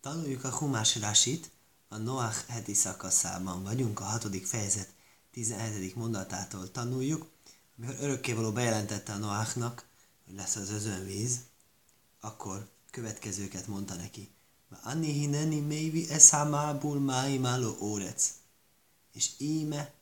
Tanuljuk 0.00 0.44
a 0.44 0.50
Humás 0.50 0.96
Rasit, 0.96 1.50
a 1.88 1.96
Noach 1.96 2.46
heti 2.46 2.74
szakaszában 2.74 3.62
vagyunk, 3.62 4.00
a 4.00 4.04
hatodik 4.04 4.46
fejezet 4.46 4.94
17. 5.30 5.94
mondatától 5.94 6.70
tanuljuk, 6.70 7.26
amikor 7.78 7.96
örökkévaló 8.00 8.52
bejelentette 8.52 9.12
a 9.12 9.16
Noachnak, 9.16 9.84
hogy 10.24 10.34
lesz 10.34 10.56
az 10.56 10.70
özönvíz, 10.70 11.40
akkor 12.20 12.68
következőket 12.90 13.66
mondta 13.66 13.94
neki. 13.94 14.28
Anni 14.82 15.12
hineni 15.12 15.60
mévi 15.60 16.10
eszámából 16.10 16.98
máimáló 16.98 17.76
órec. 17.80 18.32
És 19.12 19.30
íme 19.38 19.92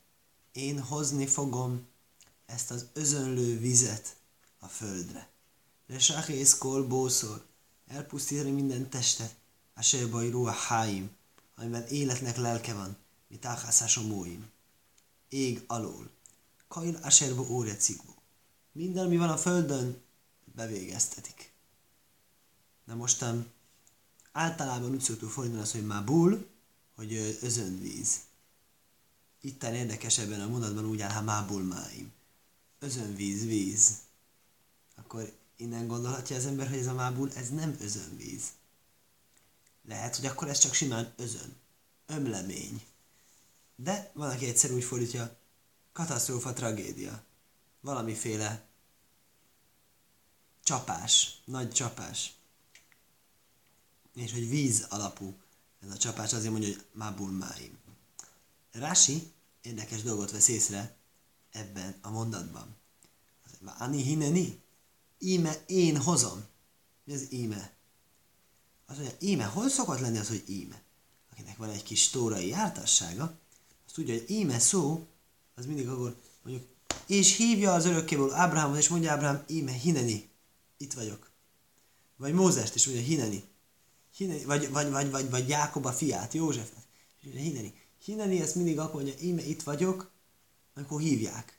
én 0.53 0.81
hozni 0.81 1.27
fogom 1.27 1.87
ezt 2.47 2.71
az 2.71 2.87
özönlő 2.93 3.59
vizet 3.59 4.17
a 4.59 4.67
földre. 4.67 5.29
Lesáhész 5.87 6.59
kolbószor, 6.59 7.47
elpusztítani 7.87 8.51
minden 8.51 8.91
testet, 8.91 9.37
a 9.79 9.83
sebaj 9.83 10.31
ruha 10.31 10.53
háim, 10.53 11.11
amiben 11.57 11.87
életnek 11.87 12.37
lelke 12.37 12.75
van, 12.75 12.97
mint 13.29 13.45
áhászás 13.45 13.99
móim. 13.99 14.51
Ég 15.29 15.65
alól, 15.67 16.11
kail 16.69 16.99
aserbo 17.03 17.43
órecikbo. 17.43 18.13
Minden, 18.73 19.05
ami 19.05 19.17
van 19.17 19.29
a 19.29 19.37
földön, 19.37 20.03
bevégeztetik. 20.55 21.53
Na 22.85 22.95
mostan 22.95 23.53
általában 24.33 24.91
úgy 24.91 25.01
szoktuk 25.01 25.31
fordítani 25.31 25.63
azt, 25.63 25.73
hogy 25.73 25.87
mábul, 25.87 26.47
hogy 26.95 27.39
özönvíz. 27.41 28.21
Itt 29.41 29.63
érdekes 29.63 30.19
ebben 30.19 30.41
a 30.41 30.49
mondatban 30.49 30.85
úgy 30.87 31.01
áll, 31.01 31.13
ha 31.13 31.23
mábul 31.23 31.63
máim. 31.63 32.13
Özönvíz, 32.79 33.45
víz. 33.45 33.99
Akkor 34.97 35.33
innen 35.57 35.87
gondolhatja 35.87 36.37
az 36.37 36.47
ember, 36.47 36.69
hogy 36.69 36.79
ez 36.79 36.87
a 36.87 36.95
mábul, 36.95 37.33
ez 37.33 37.51
nem 37.51 37.77
özönvíz. 37.81 38.43
Lehet, 39.89 40.17
hogy 40.17 40.27
akkor 40.27 40.49
ez 40.49 40.59
csak 40.59 40.75
simán 40.75 41.13
özön. 41.17 41.57
Ömlemény. 42.07 42.87
De 43.77 44.11
van, 44.15 44.31
aki 44.31 44.47
egyszer 44.47 44.71
úgy 44.71 44.85
fordítja, 44.85 45.37
katasztrófa, 45.93 46.53
tragédia. 46.53 47.23
Valamiféle 47.81 48.67
csapás, 50.63 51.41
nagy 51.45 51.71
csapás. 51.71 52.35
És 54.15 54.33
hogy 54.33 54.49
víz 54.49 54.87
alapú 54.89 55.35
ez 55.83 55.91
a 55.91 55.97
csapás, 55.97 56.33
azért 56.33 56.53
mondja, 56.53 56.69
hogy 56.69 56.85
mábul 56.93 57.31
máim. 57.31 57.79
Rási 58.73 59.33
érdekes 59.61 60.03
dolgot 60.03 60.31
vesz 60.31 60.49
észre 60.49 60.97
ebben 61.51 61.99
a 62.01 62.11
mondatban. 62.11 62.77
Ani 63.65 64.03
hineni? 64.03 64.63
Íme 65.19 65.65
én 65.67 65.97
hozom. 65.97 66.45
Mi 67.05 67.15
az 67.15 67.33
íme? 67.33 67.78
Az 68.91 68.97
mondja, 68.97 69.17
íme, 69.21 69.45
hol 69.45 69.69
szokott 69.69 70.01
lenni 70.01 70.19
az, 70.19 70.29
hogy 70.29 70.45
íme? 70.47 70.83
Akinek 71.33 71.57
van 71.57 71.71
egy 71.71 71.83
kis 71.83 72.09
tórai 72.09 72.49
jártassága, 72.49 73.39
azt 73.87 73.95
tudja, 73.95 74.15
hogy 74.15 74.31
íme 74.31 74.59
szó, 74.59 75.07
az 75.55 75.67
mindig 75.67 75.89
akkor 75.89 76.17
mondjuk, 76.43 76.67
és 77.07 77.37
hívja 77.37 77.73
az 77.73 77.85
örökkévaló 77.85 78.33
Ábrahámot, 78.33 78.79
és 78.79 78.89
mondja 78.89 79.13
Ábrahám, 79.13 79.45
íme, 79.49 79.73
hineni, 79.73 80.29
itt 80.77 80.93
vagyok. 80.93 81.31
Vagy 82.17 82.33
Mózest 82.33 82.75
is 82.75 82.87
mondja, 82.87 83.05
hineni. 83.05 83.45
hineni 84.17 84.45
vagy, 84.45 84.71
vagy, 84.71 84.91
vagy, 84.91 85.11
vagy, 85.11 85.31
vagy 85.31 85.49
Jákob 85.49 85.87
a 85.87 85.93
fiát, 85.93 86.35
Józsefet. 86.35 86.87
Hineni. 87.21 87.75
Hineni, 88.05 88.41
ezt 88.41 88.55
mindig 88.55 88.79
akkor 88.79 89.03
mondja, 89.03 89.27
íme, 89.27 89.43
itt 89.43 89.63
vagyok, 89.63 90.11
amikor 90.75 91.01
hívják. 91.01 91.59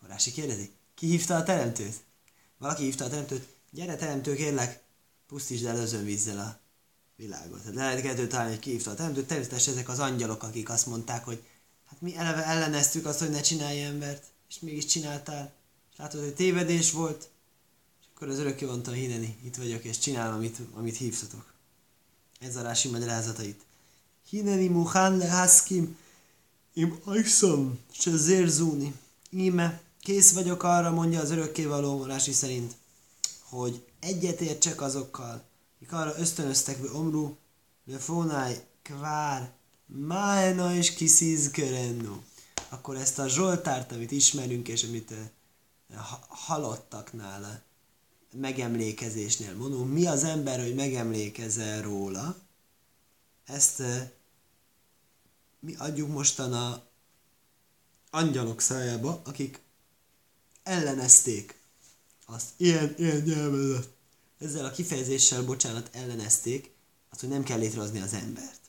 Horási 0.00 0.30
kérdezi, 0.30 0.70
ki 0.94 1.06
hívta 1.06 1.36
a 1.36 1.42
teremtőt? 1.42 2.04
Valaki 2.58 2.82
hívta 2.82 3.04
a 3.04 3.08
teremtőt, 3.08 3.48
gyere 3.70 3.96
teremtő, 3.96 4.34
kérlek, 4.34 4.82
pusztítsd 5.28 5.64
el 5.64 5.76
özönvízzel 5.76 6.38
a 6.38 6.58
világot. 7.16 7.60
Tehát 7.60 7.74
lehet 7.74 8.02
kettő 8.02 8.26
találni, 8.26 8.50
hogy 8.50 8.60
ki 8.60 8.70
hívta 8.70 8.90
a 8.90 8.94
teremtőt. 8.94 9.26
Természetesen 9.26 9.72
ezek 9.72 9.88
az 9.88 9.98
angyalok, 9.98 10.42
akik 10.42 10.68
azt 10.68 10.86
mondták, 10.86 11.24
hogy 11.24 11.42
hát 11.86 12.00
mi 12.00 12.16
eleve 12.16 12.44
elleneztük 12.44 13.06
azt, 13.06 13.18
hogy 13.18 13.30
ne 13.30 13.40
csinálj 13.40 13.82
embert, 13.82 14.24
és 14.48 14.58
mégis 14.60 14.84
csináltál. 14.84 15.52
És 15.92 15.98
látod, 15.98 16.20
hogy 16.20 16.34
tévedés 16.34 16.92
volt, 16.92 17.28
és 18.00 18.06
akkor 18.14 18.28
az 18.28 18.38
örökké 18.38 18.64
mondta, 18.64 18.90
hineni, 18.90 19.38
itt 19.44 19.56
vagyok, 19.56 19.84
és 19.84 19.98
csinálom, 19.98 20.34
amit, 20.34 20.58
amit 20.74 20.96
hívtatok. 20.96 21.52
Ez 22.40 22.56
a 22.56 22.62
rási 22.62 22.88
magyarázatait. 22.88 23.60
Hineni 24.28 24.68
muhán 24.68 25.16
lehaszkim, 25.16 25.96
im 26.72 27.00
ajszom, 27.04 27.78
se 27.90 28.16
zérzúni. 28.16 28.94
Íme, 29.30 29.80
kész 30.00 30.32
vagyok 30.32 30.62
arra, 30.62 30.90
mondja 30.90 31.20
az 31.20 31.30
örökkévaló 31.30 32.04
Rási 32.04 32.32
szerint, 32.32 32.76
hogy 33.48 33.86
egyetértsek 34.00 34.80
azokkal, 34.80 35.44
akik 35.76 35.92
arra 35.92 36.18
ösztönöztek, 36.18 36.80
hogy 36.80 36.90
omru, 36.92 37.36
le 37.84 37.98
fónáj, 37.98 38.66
kvár, 38.82 39.52
májna 39.86 40.74
és 40.74 40.94
kiszíz 40.94 41.50
körennu. 41.50 42.22
Akkor 42.68 42.96
ezt 42.96 43.18
a 43.18 43.28
Zsoltárt, 43.28 43.92
amit 43.92 44.10
ismerünk, 44.10 44.68
és 44.68 44.84
amit 44.84 45.14
halottaknál, 46.28 47.62
megemlékezésnél 48.32 49.54
mondunk, 49.54 49.92
mi 49.92 50.06
az 50.06 50.24
ember, 50.24 50.60
hogy 50.60 50.74
megemlékezel 50.74 51.82
róla, 51.82 52.36
ezt 53.44 53.82
mi 55.60 55.74
adjuk 55.74 56.08
mostan 56.08 56.52
a 56.52 56.82
angyalok 58.10 58.60
szájába, 58.60 59.22
akik 59.24 59.60
ellenezték 60.62 61.57
azt 62.30 62.48
ilyen, 62.56 62.94
ilyen 62.98 63.22
nyelvezet. 63.22 63.88
Ezzel 64.38 64.64
a 64.64 64.70
kifejezéssel, 64.70 65.44
bocsánat, 65.44 65.90
ellenezték 65.92 66.70
azt, 67.10 67.20
hogy 67.20 67.28
nem 67.28 67.42
kell 67.42 67.58
létrehozni 67.58 68.00
az 68.00 68.12
embert. 68.12 68.60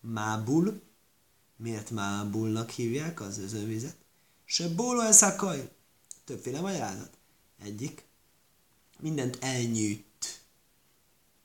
Mábul, 0.00 0.80
miért 1.56 1.90
mábulnak 1.90 2.70
hívják 2.70 3.20
az 3.20 3.38
özönvizet? 3.38 3.96
Se 4.44 4.68
bóló 4.68 5.00
eszakaj. 5.00 5.70
Többféle 6.24 6.60
magyarázat. 6.60 7.10
Egyik, 7.62 8.04
mindent 9.00 9.38
elnyűjt. 9.40 10.40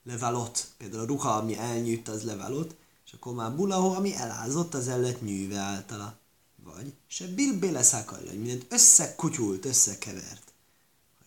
Levalott. 0.03 0.67
Például 0.78 1.01
a 1.01 1.06
ruha, 1.06 1.29
ami 1.29 1.57
elnyűjt, 1.57 2.07
az 2.07 2.23
levalott, 2.23 2.75
és 3.06 3.13
akkor 3.13 3.34
már 3.34 3.56
bulahó, 3.56 3.94
ami 3.94 4.16
elázott, 4.16 4.73
az 4.73 4.88
el 4.88 5.00
lett 5.00 5.22
nyűve 5.22 5.57
általa. 5.57 6.17
Vagy 6.63 6.94
se 7.07 7.28
bilbéle 7.28 7.84
szakaj, 7.84 8.28
hogy 8.28 8.40
mindent 8.40 8.66
összekutyult, 8.69 9.66
összekevert. 9.66 10.47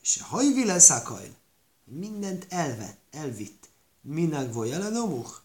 És 0.03 0.09
se 0.09 0.23
hajvile 0.23 0.79
szakaj, 0.79 1.35
mindent 1.85 2.47
elvett, 2.49 2.99
elvitt. 3.11 3.69
Minek 4.01 4.53
vagy 4.53 4.71
elenomuk? 4.71 5.43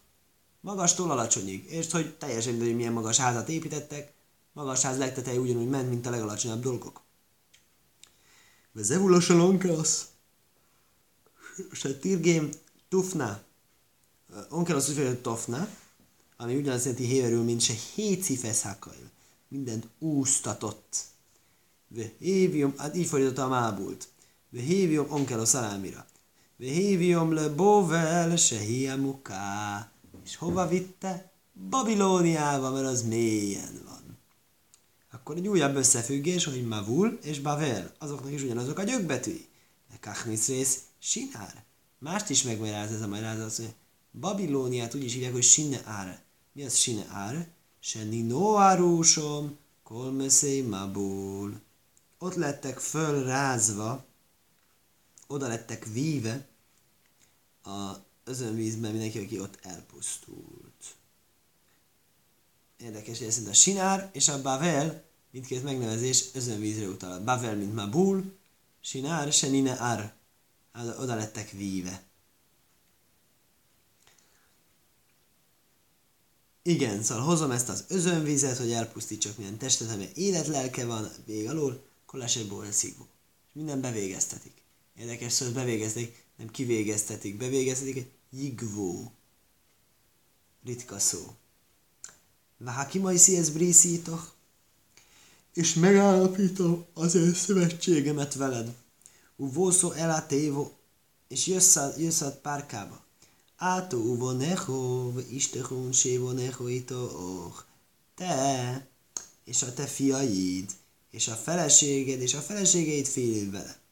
Magastól 0.60 1.10
alacsonyig. 1.10 1.64
És 1.70 1.90
hogy 1.90 2.16
teljesen 2.16 2.50
mindegy, 2.50 2.68
hogy 2.68 2.76
milyen 2.76 2.92
magas 2.92 3.16
házat 3.16 3.48
építettek, 3.48 4.12
magas 4.52 4.82
ház 4.82 4.98
legteteje 4.98 5.38
ugyanúgy 5.38 5.68
ment, 5.68 5.88
mint 5.88 6.06
a 6.06 6.10
legalacsonyabb 6.10 6.62
dolgok. 6.62 7.00
Vezevul 8.72 9.14
a 9.14 9.20
salonkász. 9.20 10.06
Se 11.72 11.98
tirgém 11.98 12.50
tufna. 12.88 13.42
Onkelosz 14.48 14.88
úgy 14.88 15.20
tofna, 15.20 15.68
ami 16.36 16.56
ugyanazt 16.56 16.84
jelenti 16.84 17.06
héverül, 17.06 17.42
mint 17.42 17.60
se 17.60 17.74
hécifesz. 17.94 18.66
Mindent 19.48 19.88
úsztatott. 19.98 21.04
Ve 21.88 22.12
hévium, 22.18 22.74
hát 22.76 22.96
így 22.96 23.06
fordította 23.06 23.44
a 23.44 23.48
mábult. 23.48 24.08
Ve 24.56 24.62
hévium 24.62 25.06
onkelosz 25.10 25.48
szalámira. 25.48 26.06
Ve 26.56 26.66
hévium 26.66 27.32
le 27.32 27.48
bovel 27.48 28.36
se 28.36 28.58
hiamuká. 28.58 29.90
És 30.24 30.36
hova 30.36 30.68
vitte? 30.68 31.32
Babilóniába, 31.70 32.70
mert 32.70 32.86
az 32.86 33.02
mélyen 33.02 33.82
van. 33.84 34.18
Akkor 35.10 35.36
egy 35.36 35.48
újabb 35.48 35.76
összefüggés, 35.76 36.44
hogy 36.44 36.66
Mavul 36.66 37.18
és 37.22 37.40
Bavel, 37.40 37.92
azoknak 37.98 38.32
is 38.32 38.42
ugyanazok 38.42 38.78
a 38.78 38.82
gyökbetűi. 38.82 39.48
De 39.90 39.96
Kachnis 40.00 40.46
rész 40.46 40.78
Sinár. 40.98 41.64
Mást 41.98 42.30
is 42.30 42.42
megmagyaráz 42.42 42.92
ez 42.92 43.02
a 43.02 43.06
magyarázat, 43.06 43.56
hogy 43.56 43.74
Babilóniát 44.20 44.94
úgy 44.94 45.04
is 45.04 45.12
hívják, 45.12 45.32
hogy 45.32 45.42
Sineár. 45.42 46.20
Mi 46.52 46.64
az 46.64 46.76
Sineár? 46.76 47.48
Se 47.80 48.02
Ninoárúsom, 48.02 49.56
kolmeszé 49.82 50.60
Mabul. 50.60 51.60
Ott 52.18 52.34
lettek 52.34 52.78
fölrázva, 52.78 54.05
oda 55.26 55.48
lettek 55.48 55.84
víve 55.84 56.48
a 57.62 57.92
özönvízben 58.24 58.90
mindenki, 58.90 59.18
aki 59.18 59.40
ott 59.40 59.58
elpusztult. 59.62 60.96
Érdekes, 62.76 63.18
hogy 63.18 63.26
ez 63.26 63.46
a 63.46 63.52
Sinár 63.52 64.10
és 64.12 64.28
a 64.28 64.42
Bavel, 64.42 65.04
mindkét 65.30 65.62
megnevezés 65.62 66.24
özönvízre 66.34 66.88
utal. 66.88 67.20
Bavel, 67.20 67.56
mint 67.56 67.74
Mabul, 67.74 68.36
Sinár, 68.80 69.32
se 69.32 69.48
Nine 69.48 69.72
Ar. 69.72 70.14
Oda 70.98 71.14
lettek 71.14 71.50
víve. 71.50 72.04
Igen, 76.62 77.02
szóval 77.02 77.24
hozom 77.24 77.50
ezt 77.50 77.68
az 77.68 77.84
özönvizet, 77.88 78.56
hogy 78.56 78.72
elpusztítsak 78.72 79.36
milyen 79.36 79.58
testet, 79.58 79.90
amely 79.90 80.10
életlelke 80.14 80.86
van, 80.86 81.10
vég 81.24 81.48
alól, 81.48 81.86
koláséból 82.06 82.72
szigó. 82.72 83.06
És 83.48 83.52
minden 83.52 83.80
bevégeztetik. 83.80 84.55
Érdekes 84.98 85.32
szó, 85.32 85.44
hogy 85.44 85.54
bevégeztetik, 85.54 86.24
nem 86.36 86.50
kivégeztetik, 86.50 87.36
bevégeztetik 87.36 87.96
egy 87.96 88.10
jigvó. 88.30 89.12
ritka 90.64 90.98
szó. 90.98 91.34
Váhakimai 92.58 93.36
ez 93.36 93.50
bríszítok, 93.50 94.34
és 95.52 95.74
megállapítom 95.74 96.84
az 96.94 97.14
én 97.14 97.34
szövetségemet 97.34 98.34
veled. 98.34 98.74
Uvószó 99.36 99.90
elatévo, 99.92 100.70
és 101.28 101.46
jössz, 101.46 101.78
jössz 101.98 102.22
párkába. 102.42 103.04
Átó 103.56 103.98
uvonecho, 103.98 105.12
istechun 105.30 105.92
sévonecho 105.92 106.68
itoch. 106.68 107.64
Te, 108.14 108.88
és 109.44 109.62
a 109.62 109.72
te 109.72 109.86
fiaid, 109.86 110.70
és 111.10 111.28
a 111.28 111.34
feleséged, 111.34 112.20
és 112.20 112.34
a 112.34 112.40
feleségeid 112.40 113.06
fél 113.06 113.50
vele. 113.50 113.85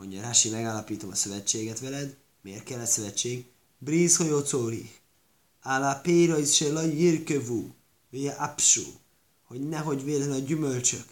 Mondja 0.00 0.20
Rási, 0.20 0.48
megállapítom 0.48 1.10
a 1.10 1.14
szövetséget 1.14 1.80
veled. 1.80 2.16
Miért 2.42 2.64
kell 2.64 2.80
a 2.80 2.86
szövetség? 2.86 3.46
Bríz 3.78 4.16
hogyocóri. 4.16 4.90
Álá 5.60 6.00
péra 6.00 6.38
is 6.38 6.54
se 6.54 6.72
la 6.72 6.82
jirkövú, 6.82 7.74
via 8.10 8.36
apsú. 8.36 8.82
Hogy 9.44 9.68
nehogy 9.68 10.04
véletlenül 10.04 10.42
a 10.42 10.46
gyümölcsök 10.46 11.04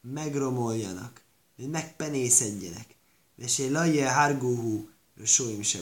megromoljanak, 0.00 1.22
hogy 1.56 1.68
megpenészedjenek. 1.68 2.94
De 3.36 3.46
se 3.46 3.70
lajje 3.70 4.12
hargóhú, 4.12 4.88
sóim 5.24 5.62
se. 5.62 5.78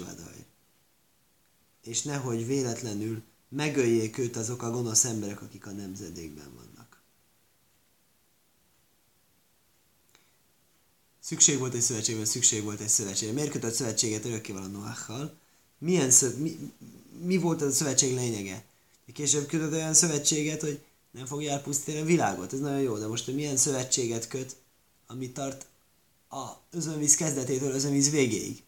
És 1.83 2.03
nehogy 2.03 2.47
véletlenül 2.47 3.23
megöljék 3.49 4.19
őt 4.19 4.37
azok 4.37 4.62
a 4.62 4.71
gonosz 4.71 5.05
emberek, 5.05 5.43
akik 5.43 5.67
a 5.67 5.71
nemzedékben 5.71 6.55
vannak. 6.55 6.69
Szükség 11.31 11.59
volt 11.59 11.75
egy 11.75 11.81
szövetségben, 11.81 12.25
szükség 12.25 12.62
volt 12.62 12.81
egy 12.81 12.88
szövetségben. 12.88 13.35
Miért 13.35 13.50
kötött 13.50 13.75
szövetséget 13.75 14.25
örökkéval 14.25 14.62
a 14.62 14.67
Noachal? 14.67 15.37
Milyen 15.79 16.11
szö... 16.11 16.37
mi, 16.37 16.73
mi 17.23 17.37
volt 17.37 17.62
az 17.62 17.69
a 17.69 17.75
szövetség 17.75 18.15
lényege? 18.15 18.65
Később 19.12 19.47
kötött 19.47 19.73
olyan 19.73 19.94
szövetséget, 19.94 20.61
hogy 20.61 20.81
nem 21.11 21.27
fogja 21.27 21.53
elpusztítani 21.53 21.99
a 21.99 22.05
világot. 22.05 22.53
Ez 22.53 22.59
nagyon 22.59 22.81
jó, 22.81 22.99
de 22.99 23.06
most 23.06 23.27
milyen 23.27 23.56
szövetséget 23.56 24.29
köt, 24.29 24.56
ami 25.06 25.31
tart 25.31 25.67
a 26.31 26.49
özönvíz 26.71 27.15
kezdetétől 27.15 27.75
özönvíz 27.75 28.11
végéig? 28.11 28.62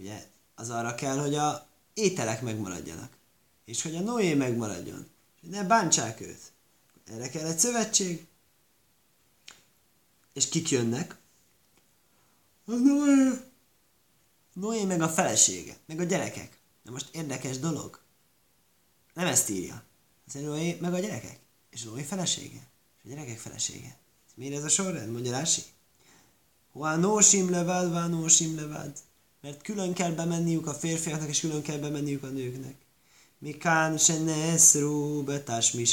Ugye, 0.00 0.26
az 0.54 0.70
arra 0.70 0.94
kell, 0.94 1.18
hogy 1.18 1.34
a 1.34 1.66
ételek 1.94 2.42
megmaradjanak. 2.42 3.16
És 3.64 3.82
hogy 3.82 3.96
a 3.96 4.00
Noé 4.00 4.34
megmaradjon. 4.34 5.08
És 5.34 5.40
hogy 5.40 5.50
ne 5.50 5.64
bántsák 5.64 6.20
őt. 6.20 6.52
Erre 7.04 7.28
kell 7.28 7.46
egy 7.46 7.58
szövetség. 7.58 8.26
És 10.32 10.48
kik 10.48 10.70
jönnek? 10.70 11.22
A 12.66 12.72
Noé. 12.72 13.40
Noé 14.52 14.84
meg 14.84 15.00
a 15.00 15.08
felesége, 15.08 15.76
meg 15.86 16.00
a 16.00 16.04
gyerekek. 16.04 16.58
Na 16.82 16.90
most 16.90 17.08
érdekes 17.12 17.58
dolog. 17.58 18.00
Nem 19.14 19.26
ezt 19.26 19.50
írja. 19.50 19.82
Ez 20.26 20.42
Noé 20.42 20.78
meg 20.80 20.94
a 20.94 20.98
gyerekek. 20.98 21.38
És 21.70 21.82
Noé 21.82 22.02
felesége. 22.02 22.68
És 22.98 23.04
a 23.04 23.08
gyerekek 23.08 23.38
felesége. 23.38 23.96
Miért 24.34 24.56
ez 24.56 24.64
a 24.64 24.68
sorrend? 24.68 25.12
Mondja 25.12 25.32
Rási. 25.32 25.62
Hoa 26.72 26.96
nósim 26.96 27.50
levád, 27.50 27.92
vá 27.92 28.06
nósim 28.06 28.56
levád. 28.56 28.98
Mert 29.40 29.62
külön 29.62 29.92
kell 29.92 30.10
bemenniük 30.10 30.66
a 30.66 30.74
férfiaknak, 30.74 31.28
és 31.28 31.40
külön 31.40 31.62
kell 31.62 31.78
bemenniük 31.78 32.22
a 32.22 32.26
nőknek. 32.26 32.76
Mikán 33.38 33.98
se 33.98 34.18
neszrú 34.18 35.22
betás 35.22 35.72
mi. 35.72 35.84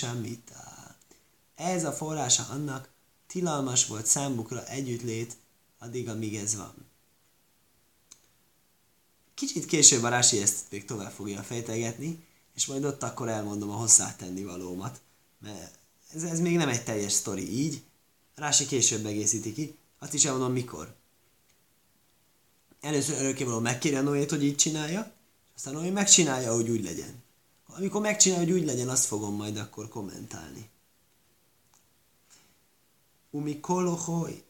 Ez 1.55 1.83
a 1.83 1.91
forrása 1.91 2.47
annak, 2.49 2.89
tilalmas 3.27 3.85
volt 3.85 4.05
számukra 4.05 4.65
együttlét, 4.65 5.37
addig, 5.81 6.09
amíg 6.09 6.35
ez 6.35 6.55
van. 6.55 6.73
Kicsit 9.33 9.65
később 9.65 10.03
a 10.03 10.09
Rási 10.09 10.41
ezt 10.41 10.65
még 10.69 10.85
tovább 10.85 11.11
fogja 11.11 11.43
fejtegetni, 11.43 12.25
és 12.55 12.65
majd 12.65 12.83
ott 12.83 13.03
akkor 13.03 13.29
elmondom 13.29 13.69
a 13.69 13.75
hozzátenni 13.75 14.43
valómat, 14.43 15.01
mert 15.39 15.79
ez, 16.13 16.23
ez 16.23 16.39
még 16.39 16.55
nem 16.55 16.69
egy 16.69 16.83
teljes 16.83 17.11
sztori 17.11 17.59
így, 17.59 17.83
Rási 18.35 18.65
később 18.65 19.05
egészíti 19.05 19.53
ki, 19.53 19.77
azt 19.99 20.13
is 20.13 20.25
elmondom 20.25 20.51
mikor. 20.51 20.95
Először 22.81 23.21
örökkévaló 23.21 23.59
megkéri 23.59 23.95
a 23.95 24.01
Noét, 24.01 24.29
hogy 24.29 24.43
így 24.43 24.55
csinálja, 24.55 25.11
aztán 25.55 25.73
Noé 25.73 25.89
megcsinálja, 25.89 26.53
hogy 26.53 26.69
úgy 26.69 26.83
legyen. 26.83 27.23
Amikor 27.65 28.01
megcsinálja, 28.01 28.45
hogy 28.45 28.59
úgy 28.59 28.65
legyen, 28.65 28.89
azt 28.89 29.05
fogom 29.05 29.35
majd 29.35 29.57
akkor 29.57 29.89
kommentálni. 29.89 30.69
Umikol 33.29 33.87
ohoj, 33.87 34.43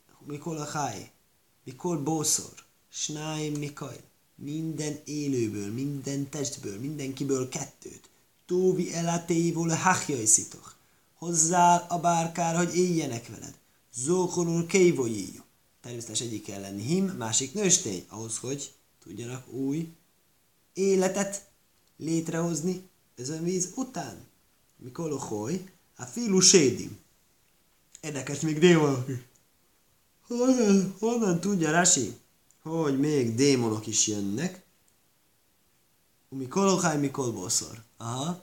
mikol 1.64 1.98
bószor, 1.98 2.54
snáim 2.90 3.54
mikaj, 3.54 4.00
minden 4.36 5.00
élőből, 5.06 5.72
minden 5.72 6.30
testből, 6.30 6.80
mindenkiből 6.80 7.50
kettőt. 7.50 8.10
Tóvi 8.46 8.94
elatéivól 8.94 9.70
hachjajszitok. 9.70 10.76
Hozzá 11.18 11.76
a 11.76 12.00
bárkára, 12.00 12.58
hogy 12.58 12.76
éljenek 12.76 13.28
veled. 13.28 13.54
Zókonul 13.94 14.66
kévojíjú. 14.66 15.42
Természetesen 15.82 16.28
egyik 16.28 16.44
kell 16.44 16.62
lenni 16.62 16.84
him, 16.84 17.06
másik 17.06 17.54
nőstény, 17.54 18.06
ahhoz, 18.08 18.38
hogy 18.38 18.74
tudjanak 19.04 19.48
új 19.48 19.88
életet 20.74 21.50
létrehozni 21.98 22.90
víz 23.42 23.72
után. 23.76 24.26
Mikor 24.78 25.20
hogy? 25.20 25.72
A 25.96 26.04
filu 26.04 26.40
sédim. 26.40 26.98
Érdekes, 28.02 28.40
még 28.40 28.60
is. 28.60 29.24
Honnan, 30.38 30.96
honnan 31.00 31.40
tudja 31.40 31.72
Rasi, 31.72 32.14
hogy 32.64 33.00
még 33.00 33.36
démonok 33.36 33.88
is 33.88 34.08
jönnek? 34.08 34.62
Mi 36.30 36.48
koloháj, 36.48 36.98
mi 36.98 37.12
kolbószor. 37.12 37.84
Aha. 37.98 38.42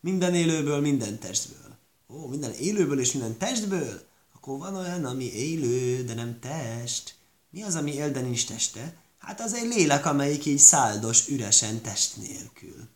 Minden 0.00 0.34
élőből, 0.34 0.80
minden 0.80 1.18
testből. 1.18 1.76
Ó, 2.08 2.26
minden 2.26 2.52
élőből 2.52 3.00
és 3.00 3.12
minden 3.12 3.36
testből? 3.36 4.02
Akkor 4.34 4.58
van 4.58 4.76
olyan, 4.76 5.04
ami 5.04 5.24
élő, 5.24 6.04
de 6.04 6.14
nem 6.14 6.38
test. 6.40 7.14
Mi 7.50 7.62
az, 7.62 7.74
ami 7.74 7.94
él, 7.94 8.10
de 8.10 8.20
nincs 8.20 8.46
teste? 8.46 8.96
Hát 9.18 9.40
az 9.40 9.54
egy 9.54 9.66
lélek, 9.68 10.06
amelyik 10.06 10.44
így 10.44 10.58
száldos, 10.58 11.28
üresen 11.28 11.80
test 11.80 12.16
nélkül. 12.16 12.88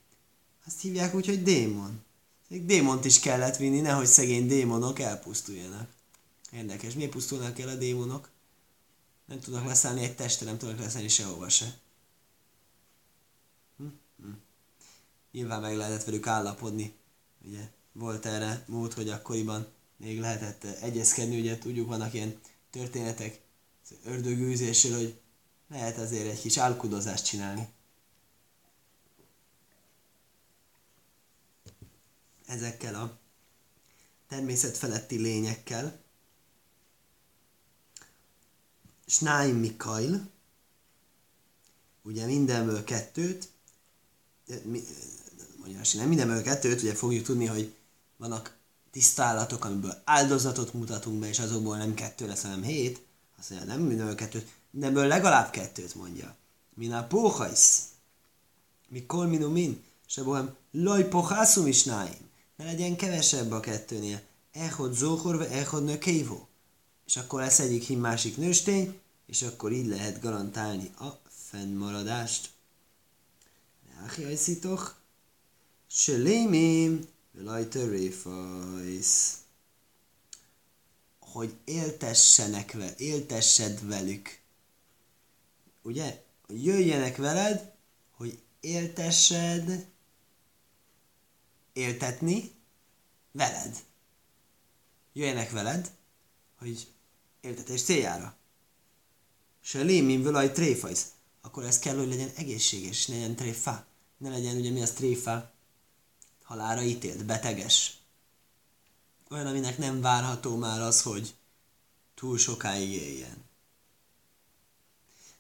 Azt 0.66 0.80
hívják 0.80 1.14
úgy, 1.14 1.26
hogy 1.26 1.42
démon. 1.42 2.02
Még 2.48 2.66
démont 2.66 3.04
is 3.04 3.20
kellett 3.20 3.56
vinni, 3.56 3.80
nehogy 3.80 4.06
szegény 4.06 4.46
démonok 4.46 4.98
elpusztuljanak. 4.98 5.88
Érdekes, 6.52 6.94
miért 6.94 7.10
pusztulnak 7.10 7.58
el 7.58 7.68
a 7.68 7.74
démonok? 7.74 8.32
Nem 9.24 9.40
tudnak 9.40 9.66
leszállni 9.66 10.02
egy 10.02 10.16
testre, 10.16 10.46
nem 10.46 10.58
tudnak 10.58 10.78
leszállni 10.78 11.08
sehova 11.08 11.48
se. 11.48 11.78
Hm? 13.76 13.86
Hm. 14.16 14.30
Nyilván 15.32 15.60
meg 15.60 15.76
lehetett 15.76 16.04
velük 16.04 16.26
állapodni. 16.26 16.94
Ugye 17.44 17.70
volt 17.92 18.26
erre 18.26 18.64
mód, 18.66 18.92
hogy 18.92 19.08
akkoriban 19.08 19.66
még 19.96 20.20
lehetett 20.20 20.64
egyezkedni, 20.64 21.40
ugye 21.40 21.58
tudjuk, 21.58 21.88
vannak 21.88 22.14
ilyen 22.14 22.40
történetek 22.70 23.40
ördögűzésről, 24.04 24.96
hogy 24.96 25.20
lehet 25.68 25.98
azért 25.98 26.30
egy 26.30 26.40
kis 26.40 26.56
álkudozást 26.56 27.24
csinálni. 27.24 27.68
Ezekkel 32.46 32.94
a 32.94 33.18
természet 34.28 34.76
feletti 34.76 35.16
lényekkel. 35.16 36.03
Snáim 39.14 39.56
Mikail, 39.56 40.28
ugye 42.02 42.26
mindenből 42.26 42.84
kettőt, 42.84 43.48
mondja, 45.56 45.80
nem 45.92 46.08
mindenből 46.08 46.42
kettőt, 46.42 46.82
ugye 46.82 46.94
fogjuk 46.94 47.24
tudni, 47.24 47.46
hogy 47.46 47.74
vannak 48.16 48.56
tisztálatok, 48.90 49.64
amiből 49.64 50.02
áldozatot 50.04 50.72
mutatunk 50.72 51.18
be, 51.18 51.28
és 51.28 51.38
azokból 51.38 51.76
nem 51.76 51.94
kettő 51.94 52.26
lesz, 52.26 52.42
hanem 52.42 52.62
hét, 52.62 53.00
azt 53.38 53.50
mondja, 53.50 53.68
nem 53.68 53.80
mindenből 53.80 54.14
kettőt, 54.14 54.48
mindenből 54.70 55.06
legalább 55.06 55.50
kettőt 55.50 55.94
mondja. 55.94 56.34
Min 56.74 56.92
a 56.92 57.06
póhajsz, 57.06 57.82
mikor 58.88 59.26
minu 59.26 59.50
min, 59.50 59.82
se 60.06 60.22
bohem, 60.22 60.56
loj 60.70 61.08
pohászum 61.08 61.66
is 61.66 61.84
náim. 61.84 62.30
Ne 62.56 62.64
legyen 62.64 62.96
kevesebb 62.96 63.50
a 63.50 63.60
kettőnél. 63.60 64.20
Echod 64.52 64.94
zóhorve, 64.94 65.48
echod 65.48 65.84
nökévó. 65.84 66.48
És 67.06 67.16
akkor 67.16 67.40
lesz 67.40 67.58
egyik 67.58 67.82
hím, 67.82 68.00
másik 68.00 68.36
nőstény, 68.36 69.02
és 69.26 69.42
akkor 69.42 69.72
így 69.72 69.86
lehet 69.86 70.20
garantálni 70.20 70.90
a 70.98 71.08
fennmaradást. 71.28 72.50
Ráhjajszítok, 73.98 75.00
se 75.86 76.12
lémém, 76.12 77.12
Lajte 77.38 77.84
réfajsz. 77.84 79.38
Hogy 81.18 81.54
éltessenek 81.64 82.72
vele, 82.72 82.94
éltessed 82.96 83.86
velük. 83.86 84.38
Ugye? 85.82 86.24
Hogy 86.46 86.64
jöjjenek 86.64 87.16
veled, 87.16 87.74
hogy 88.10 88.42
éltessed, 88.60 89.88
éltetni 91.72 92.50
veled. 93.32 93.84
Jöjjenek 95.12 95.50
veled, 95.50 95.96
hogy 96.58 96.92
éltetés 97.40 97.82
céljára. 97.82 98.36
Se 99.66 99.82
lémin 99.82 100.22
völaj 100.22 100.52
tréfajsz. 100.52 101.06
Akkor 101.40 101.64
ez 101.64 101.78
kell, 101.78 101.96
hogy 101.96 102.08
legyen 102.08 102.30
egészséges, 102.36 103.06
ne 103.06 103.14
legyen 103.14 103.36
tréfa. 103.36 103.86
Ne 104.18 104.30
legyen, 104.30 104.56
ugye 104.56 104.70
mi 104.70 104.82
az 104.82 104.90
tréfa? 104.90 105.52
halára 106.42 106.82
ítélt, 106.82 107.24
beteges. 107.24 107.96
Olyan, 109.30 109.46
aminek 109.46 109.78
nem 109.78 110.00
várható 110.00 110.56
már 110.56 110.80
az, 110.80 111.02
hogy 111.02 111.34
túl 112.14 112.38
sokáig 112.38 112.90
éljen. 112.90 113.44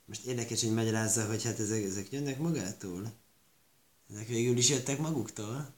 Most 0.04 0.24
érdekes, 0.24 0.60
hogy 0.60 0.72
magyarázza, 0.72 1.26
hogy 1.26 1.44
hát 1.44 1.60
ezek, 1.60 1.84
ezek 1.84 2.12
jönnek 2.12 2.38
magától. 2.38 3.12
Ezek 4.10 4.26
végül 4.26 4.56
is 4.56 4.68
jöttek 4.68 4.98
maguktól. 4.98 5.74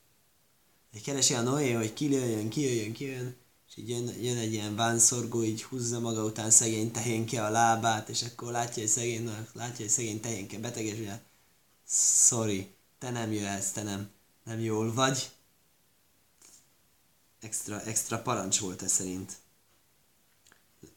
Egy 0.93 1.03
keresi 1.03 1.35
a 1.35 1.41
Noé, 1.41 1.73
hogy 1.73 1.93
ki 1.93 2.11
jöjjön, 2.11 2.49
ki 2.93 3.35
és 3.69 3.77
így 3.77 3.89
jön, 3.89 4.23
jön 4.23 4.37
egy 4.37 4.53
ilyen 4.53 4.77
vánszorgó, 4.77 5.43
így 5.43 5.63
húzza 5.63 6.01
maga 6.01 6.25
után 6.25 6.51
szegény 6.51 6.91
tehénke 6.91 7.45
a 7.45 7.51
lábát, 7.51 8.09
és 8.09 8.23
akkor 8.23 8.53
látja, 8.53 8.83
hogy 8.83 8.93
szegény, 8.93 9.31
látja, 9.53 9.85
hogy 9.85 9.89
szegény 9.89 10.21
tehénke 10.21 10.59
beteg, 10.59 10.85
és 10.85 10.99
ugye, 10.99 11.21
sorry, 12.27 12.75
te 12.99 13.11
nem 13.11 13.33
jöhetsz, 13.33 13.71
te 13.71 13.83
nem, 13.83 14.11
nem 14.45 14.61
jól 14.61 14.93
vagy. 14.93 15.31
Extra, 17.41 17.83
extra 17.83 18.23
parancs 18.23 18.59
volt 18.59 18.83
ez 18.83 18.93
szerint. 18.93 19.33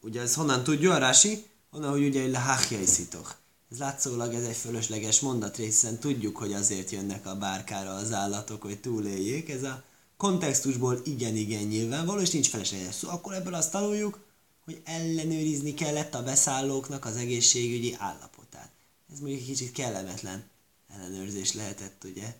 Ugye 0.00 0.20
ez 0.20 0.34
honnan 0.34 0.64
tudja 0.64 0.94
a 0.94 0.98
Rási? 0.98 1.46
Onnan, 1.70 1.90
hogy 1.90 2.04
ugye 2.04 2.26
leháhjai 2.26 2.86
szitok. 2.86 3.38
Ez 3.70 3.78
látszólag 3.78 4.34
ez 4.34 4.44
egy 4.44 4.56
fölösleges 4.56 5.20
mondat, 5.20 5.56
hiszen 5.56 5.98
tudjuk, 5.98 6.36
hogy 6.36 6.52
azért 6.52 6.90
jönnek 6.90 7.26
a 7.26 7.36
bárkára 7.36 7.94
az 7.94 8.12
állatok, 8.12 8.62
hogy 8.62 8.80
túléljék. 8.80 9.48
Ez 9.48 9.62
a 9.62 9.82
kontextusból 10.20 11.00
igen-igen 11.04 11.62
nyilvánvaló, 11.62 12.20
és 12.20 12.30
nincs 12.30 12.48
felesleges 12.48 12.94
szó. 12.94 13.08
Akkor 13.08 13.34
ebből 13.34 13.54
azt 13.54 13.70
tanuljuk, 13.70 14.18
hogy 14.64 14.80
ellenőrizni 14.84 15.74
kellett 15.74 16.14
a 16.14 16.22
beszállóknak 16.22 17.04
az 17.04 17.16
egészségügyi 17.16 17.94
állapotát. 17.98 18.70
Ez 19.12 19.18
mondjuk 19.18 19.40
egy 19.40 19.46
kicsit 19.46 19.72
kellemetlen 19.72 20.44
ellenőrzés 20.88 21.52
lehetett, 21.52 22.04
ugye? 22.04 22.34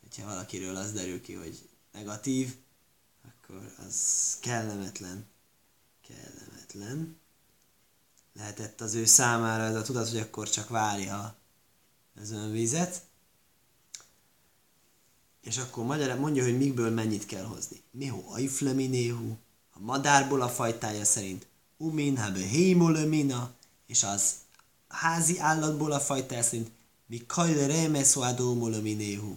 Hogyha 0.00 0.26
valakiről 0.28 0.76
az 0.76 0.92
derül 0.92 1.20
ki, 1.20 1.32
hogy 1.32 1.68
negatív, 1.92 2.54
akkor 3.22 3.72
az 3.86 3.96
kellemetlen. 4.40 5.26
Kellemetlen 6.08 7.16
lehetett 8.32 8.80
az 8.80 8.94
ő 8.94 9.04
számára 9.04 9.62
ez 9.62 9.74
a 9.74 9.82
tudat, 9.82 10.08
hogy 10.08 10.18
akkor 10.20 10.50
csak 10.50 10.68
várja 10.68 11.36
az 12.20 12.30
önvizet. 12.30 13.02
És 15.48 15.58
akkor 15.58 15.84
magyar, 15.84 16.18
mondja, 16.18 16.42
hogy 16.42 16.58
mikből 16.58 16.90
mennyit 16.90 17.26
kell 17.26 17.44
hozni. 17.44 17.82
Miho 17.90 18.22
ajfleminéhu, 18.32 19.36
a 19.72 19.80
madárból 19.80 20.40
a 20.40 20.48
fajtája 20.48 21.04
szerint, 21.04 21.46
umin 21.76 22.18
habe 22.18 22.38
hémolömina, 22.38 23.50
és 23.86 24.02
az 24.02 24.34
házi 24.88 25.38
állatból 25.38 25.92
a 25.92 26.00
fajtája 26.00 26.42
szerint, 26.42 26.70
mi 27.06 27.26
kajle 27.26 27.66
remeszoadómolöminéhu. 27.66 29.34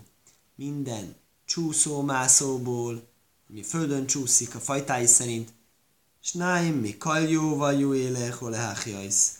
Minden 0.56 1.15
csúszó-mászóból, 1.46 3.08
ami 3.50 3.63
földön 3.63 4.06
csúszik 4.06 4.56
a 4.56 4.60
fajtái 4.60 5.06
szerint, 5.06 5.53
Snáim 6.24 6.75
mi 6.75 6.98
kaljó 6.98 7.56
vajú 7.56 7.94
éleho 7.94 8.50
leháchjajsz. 8.50 9.39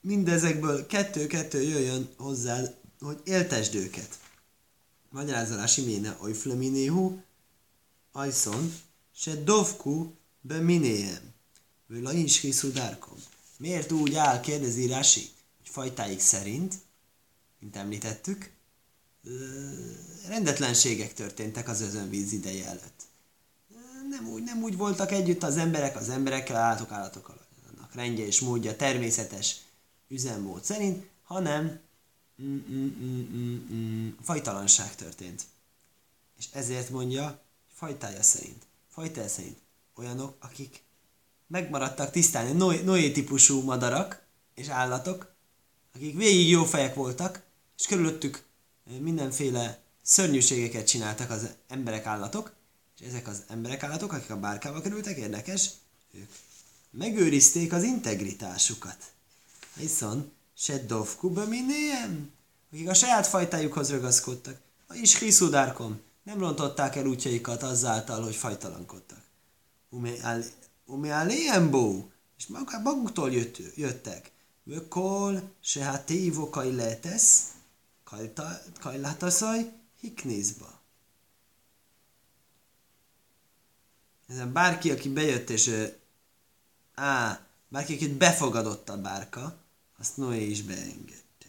Mindezekből 0.00 0.86
kettő-kettő 0.86 1.62
jöjjön 1.62 2.08
hozzá, 2.16 2.62
hogy 3.00 3.20
éltesd 3.24 3.74
őket. 3.74 4.18
Magyarázalási 5.10 5.82
méne 5.82 6.16
olyfleminéhu, 6.20 7.18
ajszon, 8.12 8.74
se 9.14 9.34
dovku 9.34 10.12
be 10.40 10.58
minéhem. 10.58 11.32
Vőla 11.86 12.12
is 12.12 12.40
hiszudárkom. 12.40 13.16
Miért 13.58 13.92
úgy 13.92 14.14
áll, 14.14 14.40
kérdezi 14.40 14.86
Rási, 14.86 15.28
hogy 15.58 15.68
fajtáik 15.68 16.20
szerint, 16.20 16.74
mint 17.58 17.76
említettük, 17.76 18.50
rendetlenségek 20.28 21.14
történtek 21.14 21.68
az 21.68 21.80
özönvíz 21.80 22.32
ideje 22.32 22.66
előtt 22.66 23.08
nem 24.10 24.28
úgy, 24.28 24.42
nem 24.42 24.62
úgy 24.62 24.76
voltak 24.76 25.12
együtt 25.12 25.42
az 25.42 25.56
emberek 25.56 25.96
az 25.96 26.08
emberekkel, 26.08 26.56
állatok 26.56 26.92
állatokkal. 26.92 27.36
Annak 27.72 27.94
rendje 27.94 28.26
és 28.26 28.40
módja 28.40 28.76
természetes 28.76 29.56
üzemmód 30.08 30.64
szerint, 30.64 31.06
hanem 31.22 31.80
fajtalanság 34.22 34.94
történt. 34.94 35.42
És 36.38 36.44
ezért 36.52 36.90
mondja, 36.90 37.42
fajtája 37.74 38.22
szerint, 38.22 38.66
fajtája 38.88 39.28
szerint 39.28 39.58
olyanok, 39.94 40.36
akik 40.40 40.82
megmaradtak 41.46 42.10
tisztán, 42.10 42.56
Noé, 42.56 42.80
Noé 42.80 43.12
típusú 43.12 43.62
madarak 43.62 44.22
és 44.54 44.68
állatok, 44.68 45.32
akik 45.94 46.16
végig 46.16 46.48
jó 46.48 46.64
fejek 46.64 46.94
voltak, 46.94 47.42
és 47.78 47.86
körülöttük 47.86 48.44
mindenféle 48.98 49.82
szörnyűségeket 50.02 50.86
csináltak 50.86 51.30
az 51.30 51.48
emberek, 51.68 52.06
állatok, 52.06 52.54
és 52.98 53.06
ezek 53.06 53.28
az 53.28 53.42
emberek 53.48 53.82
állatok, 53.82 54.12
akik 54.12 54.30
a 54.30 54.40
bárkába 54.40 54.80
kerültek, 54.80 55.16
érdekes, 55.16 55.70
ők 56.12 56.30
megőrizték 56.90 57.72
az 57.72 57.82
integritásukat. 57.82 59.12
Viszont 59.74 60.30
se 60.60 60.78
dovkuba 60.78 61.44
minéjem, 61.44 62.30
akik 62.72 62.88
a 62.88 62.94
saját 62.94 63.26
fajtájukhoz 63.26 63.90
ragaszkodtak. 63.90 64.60
A 64.86 64.94
is 64.94 65.18
hiszudárkom, 65.18 66.00
nem 66.22 66.38
rontották 66.38 66.96
el 66.96 67.06
útjaikat 67.06 67.62
azáltal, 67.62 68.22
hogy 68.22 68.34
fajtalankodtak. 68.34 69.22
Umi 70.84 71.10
aléembó, 71.10 72.10
és 72.38 72.46
maguktól 72.82 73.32
jött, 73.32 73.76
jöttek. 73.76 74.30
Vökol, 74.62 75.52
se 75.60 75.84
hát 75.84 76.06
tévokai 76.06 76.74
letesz, 76.74 77.44
kajlátaszaj, 78.80 79.72
hiknézba. 80.00 80.80
ezen 84.26 84.52
bárki, 84.52 84.90
aki 84.90 85.08
bejött 85.08 85.50
és 85.50 85.70
á, 86.94 87.40
bárki, 87.68 87.94
akit 87.94 88.12
befogadott 88.12 88.88
a 88.88 89.00
bárka, 89.00 89.59
azt 90.00 90.16
Noé 90.16 90.46
is 90.46 90.62
beengedte. 90.62 91.46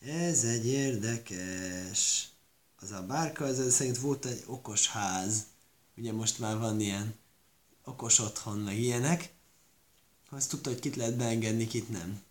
Ez 0.00 0.44
egy 0.44 0.66
érdekes. 0.66 2.28
Az 2.80 2.90
a 2.90 3.02
bárka, 3.02 3.46
ez 3.46 3.74
szerint 3.74 3.98
volt 3.98 4.24
egy 4.24 4.42
okos 4.46 4.88
ház. 4.88 5.46
Ugye 5.96 6.12
most 6.12 6.38
már 6.38 6.58
van 6.58 6.80
ilyen 6.80 7.14
okos 7.84 8.18
otthon, 8.18 8.58
meg 8.58 8.78
ilyenek. 8.78 9.32
Azt 10.28 10.48
tudta, 10.50 10.70
hogy 10.70 10.78
kit 10.78 10.96
lehet 10.96 11.16
beengedni, 11.16 11.66
kit 11.66 11.88
nem. 11.88 12.22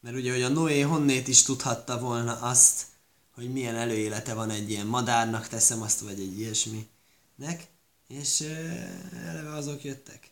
Mert 0.00 0.16
ugye, 0.16 0.32
hogy 0.32 0.42
a 0.42 0.48
Noé 0.48 0.80
honnét 0.80 1.28
is 1.28 1.42
tudhatta 1.42 1.98
volna 1.98 2.40
azt, 2.40 2.86
hogy 3.30 3.52
milyen 3.52 3.76
előélete 3.76 4.34
van 4.34 4.50
egy 4.50 4.70
ilyen 4.70 4.86
madárnak, 4.86 5.48
teszem 5.48 5.82
azt, 5.82 6.00
vagy 6.00 6.20
egy 6.20 6.38
ilyesminek, 6.38 7.66
és 8.08 8.40
uh, 8.40 9.26
eleve 9.26 9.54
azok 9.54 9.84
jöttek. 9.84 10.30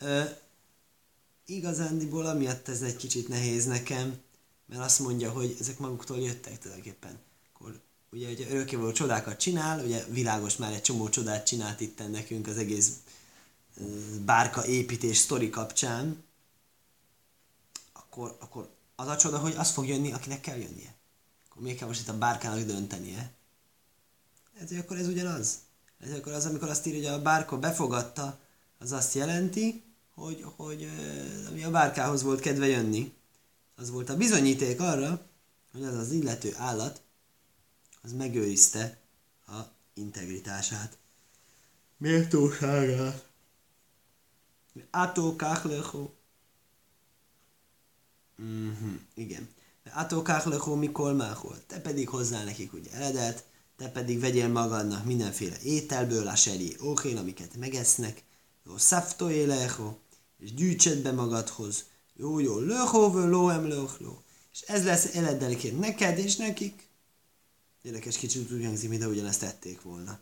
Uh, 0.00 0.44
igazándiból 1.46 2.26
amiatt 2.26 2.68
ez 2.68 2.82
egy 2.82 2.96
kicsit 2.96 3.28
nehéz 3.28 3.64
nekem, 3.64 4.18
mert 4.66 4.82
azt 4.82 4.98
mondja, 4.98 5.30
hogy 5.30 5.56
ezek 5.60 5.78
maguktól 5.78 6.18
jöttek 6.18 6.58
tulajdonképpen. 6.58 7.18
Akkor 7.52 7.80
ugye, 8.12 8.26
hogy 8.26 8.46
örökkévaló 8.50 8.92
csodákat 8.92 9.40
csinál, 9.40 9.84
ugye 9.84 10.04
világos 10.04 10.56
már 10.56 10.72
egy 10.72 10.82
csomó 10.82 11.08
csodát 11.08 11.46
csinált 11.46 11.80
itt 11.80 12.10
nekünk 12.10 12.46
az 12.46 12.56
egész 12.56 12.92
bárka 14.24 14.66
építés 14.66 15.16
sztori 15.16 15.50
kapcsán, 15.50 16.24
akkor, 17.92 18.36
akkor 18.40 18.68
az 18.96 19.08
a 19.08 19.16
csoda, 19.16 19.38
hogy 19.38 19.54
az 19.56 19.70
fog 19.70 19.86
jönni, 19.86 20.12
akinek 20.12 20.40
kell 20.40 20.58
jönnie 20.58 20.96
akkor 21.56 21.68
miért 21.68 21.80
kell 21.80 21.88
most 21.88 22.00
itt 22.00 22.14
a 22.14 22.18
bárkának 22.18 22.64
döntenie? 22.64 23.32
Ez, 24.60 24.70
akkor 24.78 24.96
ez 24.96 25.06
ugyanaz. 25.06 25.58
Ez 26.00 26.12
akkor 26.12 26.32
az, 26.32 26.46
amikor 26.46 26.68
azt 26.68 26.86
írja, 26.86 27.10
hogy 27.10 27.18
a 27.18 27.22
bárka 27.22 27.58
befogadta, 27.58 28.38
az 28.78 28.92
azt 28.92 29.14
jelenti, 29.14 29.84
hogy, 30.16 30.44
hogy 30.56 30.88
ami 31.48 31.64
a 31.64 31.70
bárkához 31.70 32.22
volt 32.22 32.40
kedve 32.40 32.66
jönni, 32.66 33.12
az 33.74 33.90
volt 33.90 34.08
a 34.08 34.16
bizonyíték 34.16 34.80
arra, 34.80 35.26
hogy 35.72 35.84
az 35.84 35.94
az 35.94 36.10
illető 36.10 36.54
állat, 36.56 37.02
az 38.02 38.12
megőrizte 38.12 38.98
a 39.46 39.60
integritását. 39.94 40.98
Méltóságát. 41.96 43.24
Ató 44.90 45.36
káhlecho. 45.36 46.10
Mhm, 48.36 48.94
igen. 49.14 49.48
Atókáhlakó 49.94 50.74
mikor 50.74 51.14
máhol. 51.14 51.66
Te 51.66 51.80
pedig 51.80 52.08
hozzá 52.08 52.44
nekik 52.44 52.72
ugye 52.72 52.90
eredet, 52.92 53.44
te 53.76 53.88
pedig 53.88 54.20
vegyél 54.20 54.48
magadnak 54.48 55.04
mindenféle 55.04 55.56
ételből, 55.62 56.26
a 56.26 56.36
seri 56.36 56.76
ókén, 56.82 57.16
amiket 57.16 57.56
megesznek, 57.56 58.22
jó 58.66 58.76
szafto 58.76 59.30
éleho, 59.30 59.96
és 60.38 60.54
gyűjtsed 60.54 61.02
be 61.02 61.12
magadhoz, 61.12 61.84
jó, 62.16 62.38
jó, 62.38 62.58
löhóvő, 62.58 63.28
lóem, 63.28 63.68
lóhló. 63.68 64.22
És 64.52 64.60
ez 64.60 64.84
lesz 64.84 65.14
eleddelikért 65.14 65.78
neked 65.78 66.18
és 66.18 66.36
nekik. 66.36 66.88
Érdekes 67.82 68.16
kicsit 68.16 68.52
úgy 68.52 68.64
hangzik, 68.64 68.88
mintha 68.88 69.08
ugyanezt 69.08 69.40
tették 69.40 69.82
volna. 69.82 70.18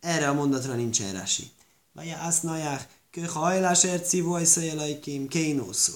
Erre 0.00 0.28
a 0.28 0.34
mondatra 0.34 0.74
nincsen 0.74 1.12
rasi. 1.12 1.50
Vaja 1.92 2.18
azt 2.18 2.42
naják, 2.42 2.88
kö 3.10 3.24
hajlás 3.24 3.84
erci 3.84 4.20
vajszajelajkim, 4.20 5.28
kénószó 5.28 5.94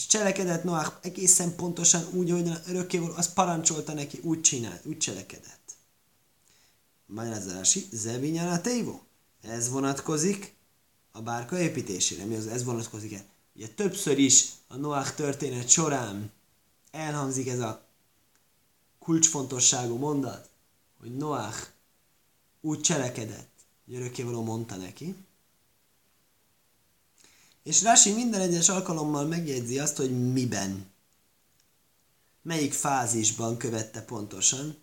és 0.00 0.06
cselekedett 0.06 0.64
Noach 0.64 0.92
egészen 1.00 1.54
pontosan 1.54 2.06
úgy, 2.12 2.30
hogy 2.30 2.50
örökkévaló 2.66 3.12
az 3.16 3.32
parancsolta 3.32 3.92
neki, 3.92 4.18
úgy 4.22 4.40
csinált, 4.40 4.86
úgy 4.86 4.98
cselekedett. 4.98 5.76
Magyarázási, 7.06 7.86
Zebinyana 7.92 8.60
Tévo. 8.60 9.00
Ez 9.42 9.68
vonatkozik 9.68 10.54
a 11.12 11.22
bárka 11.22 11.58
építésére. 11.58 12.24
Mi 12.24 12.34
az, 12.34 12.46
ez 12.46 12.64
vonatkozik-e? 12.64 13.24
Ugye 13.54 13.68
többször 13.68 14.18
is 14.18 14.48
a 14.66 14.76
Noach 14.76 15.14
történet 15.14 15.68
során 15.68 16.30
elhangzik 16.90 17.48
ez 17.48 17.60
a 17.60 17.84
kulcsfontosságú 18.98 19.96
mondat, 19.96 20.48
hogy 21.00 21.16
Noach 21.16 21.68
úgy 22.60 22.80
cselekedett, 22.80 23.50
hogy 23.84 23.94
örökkévaló 23.94 24.42
mondta 24.42 24.76
neki. 24.76 25.14
És 27.62 27.82
Rási 27.82 28.12
minden 28.12 28.40
egyes 28.40 28.68
alkalommal 28.68 29.26
megjegyzi 29.26 29.78
azt, 29.78 29.96
hogy 29.96 30.32
miben, 30.32 30.90
melyik 32.42 32.72
fázisban 32.72 33.56
követte 33.56 34.02
pontosan 34.02 34.76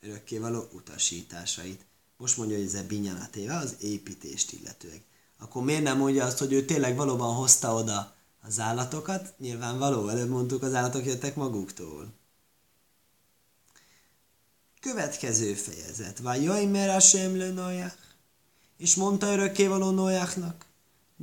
örökkévaló 0.00 0.68
utasításait. 0.72 1.84
Most 2.16 2.36
mondja, 2.36 2.56
hogy 2.56 2.66
ez 2.66 2.74
a 2.74 2.86
binyanatéve 2.86 3.56
az 3.56 3.76
építést 3.80 4.52
illetőleg. 4.52 5.02
Akkor 5.44 5.62
miért 5.62 5.82
nem 5.82 5.98
mondja 5.98 6.24
azt, 6.24 6.38
hogy 6.38 6.52
ő 6.52 6.64
tényleg 6.64 6.96
valóban 6.96 7.34
hozta 7.34 7.74
oda 7.74 8.14
az 8.42 8.60
állatokat? 8.60 9.34
Nyilvánvaló, 9.38 10.08
előbb 10.08 10.28
mondtuk, 10.28 10.62
az 10.62 10.74
állatok 10.74 11.04
jöttek 11.04 11.36
maguktól. 11.36 12.12
Következő 14.80 15.54
fejezet. 15.54 16.18
Vajaj 16.18 16.64
mer 16.64 17.00
semlő 17.00 17.52
Noach. 17.52 17.96
És 18.76 18.94
mondta 18.94 19.32
örökkévaló 19.32 19.90
Noachnak. 19.90 20.66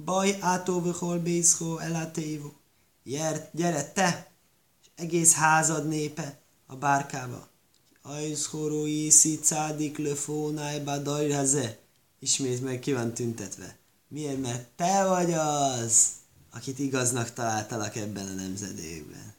Baj 0.05 0.37
átóvihol 0.39 1.19
bészhó 1.19 1.77
elátévó. 1.77 2.53
Gyere 3.51 3.91
te, 3.93 4.31
és 4.81 4.87
egész 4.95 5.33
házad 5.33 5.87
népe 5.87 6.39
a 6.65 6.75
bárkába. 6.75 7.47
Ajszhoró 8.01 8.85
iszi 8.85 9.39
cádik 9.39 9.97
löfónáj 9.97 10.79
badajraze. 10.79 11.79
Ismét 12.19 12.61
meg 12.63 12.79
ki 12.79 12.93
van 12.93 13.13
tüntetve. 13.13 13.79
Miért? 14.11 14.41
Mert 14.41 14.67
te 14.75 15.05
vagy 15.05 15.33
az, 15.33 16.07
akit 16.49 16.79
igaznak 16.79 17.33
találtalak 17.33 17.95
ebben 17.95 18.27
a 18.27 18.33
nemzedékben. 18.33 19.33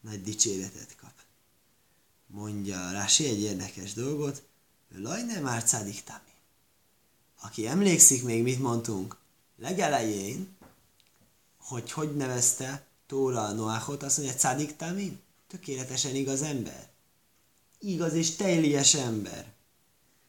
Nagy 0.00 0.22
dicséretet 0.22 0.96
kap 0.96 1.12
mondja 2.32 2.90
Rási 2.90 3.26
egy 3.26 3.40
érdekes 3.40 3.92
dolgot, 3.92 4.42
Laj 4.94 5.22
nem 5.22 5.42
már 5.42 5.64
cádik 5.64 6.04
tami. 6.04 6.32
Aki 7.40 7.66
emlékszik 7.66 8.22
még, 8.22 8.42
mit 8.42 8.58
mondtunk 8.58 9.16
legelején, 9.58 10.48
hogy 11.58 11.92
hogy 11.92 12.16
nevezte 12.16 12.86
Tóra 13.06 13.52
Noáhot, 13.52 14.02
azt 14.02 14.18
mondja, 14.18 14.36
cádik 14.36 14.76
tami, 14.76 15.20
tökéletesen 15.48 16.14
igaz 16.14 16.42
ember. 16.42 16.88
Igaz 17.78 18.12
és 18.12 18.36
teljes 18.36 18.94
ember. 18.94 19.52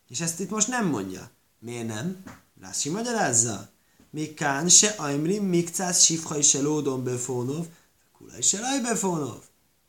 És 0.08 0.22
ezt 0.22 0.40
itt 0.40 0.50
most 0.50 0.68
nem 0.68 0.88
mondja. 0.88 1.30
Miért 1.60 1.88
nem? 1.88 2.24
Rási 2.64 2.90
magyarázza. 2.90 3.70
Mikán 4.10 4.70
se 4.70 4.88
ajmrim, 4.88 5.46
mikcász 5.46 6.04
sifhaj 6.04 6.42
se 6.42 6.62
lódon 6.62 7.04
befónov, 7.04 7.66
kulaj 8.12 8.42
se 8.42 8.60
laj 8.60 8.82
befónov. 8.82 9.44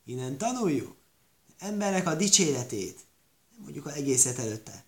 Innen 0.05 0.37
tanuljuk 0.37 0.95
embernek 1.57 2.07
a 2.07 2.15
dicséretét, 2.15 2.99
nem 3.51 3.63
mondjuk 3.63 3.85
a 3.85 3.93
egészet 3.93 4.37
előtte, 4.37 4.85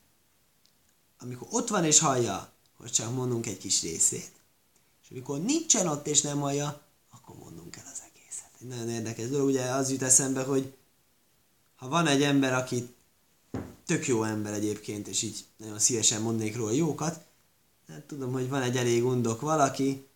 amikor 1.20 1.48
ott 1.52 1.68
van 1.68 1.86
és 1.86 2.00
hallja, 2.00 2.52
hogy 2.78 2.92
csak 2.92 3.14
mondunk 3.14 3.46
egy 3.46 3.58
kis 3.58 3.82
részét, 3.82 4.32
és 5.04 5.10
amikor 5.12 5.42
nincsen 5.42 5.88
ott 5.88 6.08
és 6.08 6.22
nem 6.22 6.40
hallja, 6.40 6.82
akkor 7.12 7.36
mondunk 7.36 7.76
el 7.76 7.92
az 7.94 8.02
egészet. 8.12 8.52
Egy 8.60 8.68
nagyon 8.68 8.90
érdekes 8.90 9.30
dolog, 9.30 9.48
ugye 9.48 9.64
az 9.64 9.92
jut 9.92 10.02
eszembe, 10.02 10.44
hogy 10.44 10.74
ha 11.76 11.88
van 11.88 12.08
egy 12.08 12.24
ember, 12.24 12.54
aki 12.54 12.96
tök 13.86 14.08
jó 14.08 14.24
ember 14.24 14.54
egyébként, 14.54 15.08
és 15.08 15.22
így 15.22 15.46
nagyon 15.58 15.80
szívesen 15.80 16.22
mondnék 16.22 16.56
róla 16.56 16.72
jókat, 16.72 17.26
hát 17.88 18.04
tudom, 18.04 18.32
hogy 18.32 18.50
van 18.50 18.62
egy 18.62 18.78
elég 18.78 19.06
undok 19.06 19.42
valaki, 19.42 20.08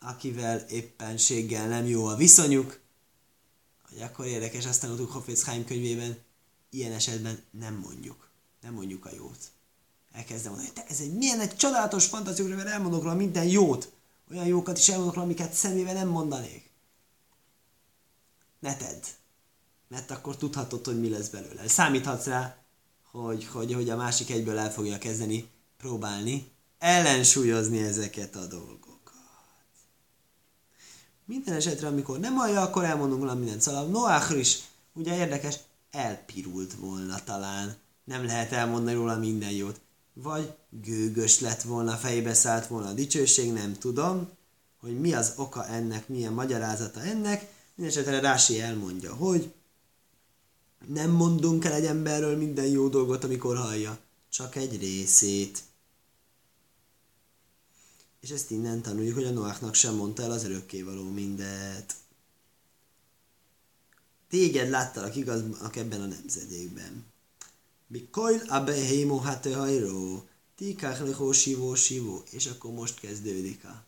akivel 0.00 0.58
éppenséggel 0.58 1.68
nem 1.68 1.86
jó 1.86 2.06
a 2.06 2.16
viszonyuk, 2.16 2.80
hogy 3.88 4.00
akkor 4.00 4.26
érdekes, 4.26 4.66
azt 4.66 4.80
tanultuk 4.80 5.12
Hofetz 5.12 5.42
Chaim 5.42 5.64
könyvében, 5.64 6.18
ilyen 6.70 6.92
esetben 6.92 7.42
nem 7.50 7.74
mondjuk. 7.74 8.28
Nem 8.60 8.74
mondjuk 8.74 9.04
a 9.04 9.14
jót. 9.14 9.38
Elkezdem 10.12 10.52
mondani, 10.52 10.72
te, 10.72 10.84
ez 10.88 11.00
egy 11.00 11.12
milyen 11.12 11.40
egy 11.40 11.56
csodálatos 11.56 12.06
fantázióra, 12.06 12.56
mert 12.56 12.68
elmondok 12.68 13.02
róla 13.02 13.14
minden 13.14 13.44
jót. 13.44 13.92
Olyan 14.30 14.46
jókat 14.46 14.78
is 14.78 14.88
elmondok 14.88 15.14
róla, 15.14 15.26
amiket 15.26 15.52
szemével 15.52 15.94
nem 15.94 16.08
mondanék. 16.08 16.70
Ne 18.58 18.76
tedd. 18.76 19.02
Mert 19.88 20.10
akkor 20.10 20.36
tudhatod, 20.36 20.84
hogy 20.84 21.00
mi 21.00 21.08
lesz 21.08 21.28
belőle. 21.28 21.68
Számíthatsz 21.68 22.26
rá, 22.26 22.56
hogy, 23.10 23.46
hogy, 23.46 23.72
hogy 23.72 23.90
a 23.90 23.96
másik 23.96 24.30
egyből 24.30 24.58
el 24.58 24.72
fogja 24.72 24.98
kezdeni 24.98 25.48
próbálni 25.76 26.50
ellensúlyozni 26.78 27.78
ezeket 27.78 28.36
a 28.36 28.46
dolgokat. 28.46 28.86
Minden 31.24 31.54
esetre, 31.54 31.86
amikor 31.86 32.18
nem 32.18 32.34
hallja, 32.34 32.60
akkor 32.60 32.84
elmondunk 32.84 33.20
valami 33.20 33.40
mindent. 33.40 33.62
Szóval 33.62 33.86
Noach 33.86 34.38
is, 34.38 34.58
ugye 34.92 35.16
érdekes, 35.16 35.56
elpirult 35.90 36.74
volna 36.74 37.24
talán. 37.24 37.76
Nem 38.04 38.24
lehet 38.24 38.52
elmondani 38.52 38.96
róla 38.96 39.16
minden 39.16 39.50
jót. 39.50 39.80
Vagy 40.12 40.54
gőgös 40.70 41.40
lett 41.40 41.62
volna, 41.62 41.96
fejbe 41.96 42.34
szállt 42.34 42.66
volna 42.66 42.88
a 42.88 42.92
dicsőség, 42.92 43.52
nem 43.52 43.78
tudom, 43.78 44.28
hogy 44.80 45.00
mi 45.00 45.12
az 45.12 45.32
oka 45.36 45.66
ennek, 45.66 46.08
milyen 46.08 46.32
magyarázata 46.32 47.00
ennek. 47.00 47.52
Mindenesetre 47.74 48.20
Rási 48.20 48.60
elmondja, 48.60 49.14
hogy 49.14 49.52
nem 50.86 51.10
mondunk 51.10 51.64
el 51.64 51.72
egy 51.72 51.84
emberről 51.84 52.36
minden 52.36 52.66
jó 52.66 52.88
dolgot, 52.88 53.24
amikor 53.24 53.56
hallja, 53.56 53.98
csak 54.28 54.56
egy 54.56 54.80
részét. 54.80 55.60
És 58.20 58.30
ezt 58.30 58.50
innen 58.50 58.82
tanuljuk, 58.82 59.14
hogy 59.14 59.24
a 59.24 59.30
Noáknak 59.30 59.74
sem 59.74 59.94
mondta 59.94 60.22
el 60.22 60.30
az 60.30 60.44
örökkévaló 60.44 61.10
mindet. 61.10 61.94
Téged 64.28 64.68
láttalak 64.68 65.16
igaznak 65.16 65.76
ebben 65.76 66.00
a 66.00 66.06
nemzedékben. 66.06 67.04
Mikojl 67.86 68.40
abehémo 68.48 69.16
hate 69.16 69.56
hajró, 69.56 70.28
tikák 70.56 71.00
lehó 71.00 71.32
sivó 71.32 71.74
sivó, 71.74 72.22
és 72.30 72.46
akkor 72.46 72.72
most 72.72 73.00
kezdődik 73.00 73.64
a, 73.64 73.84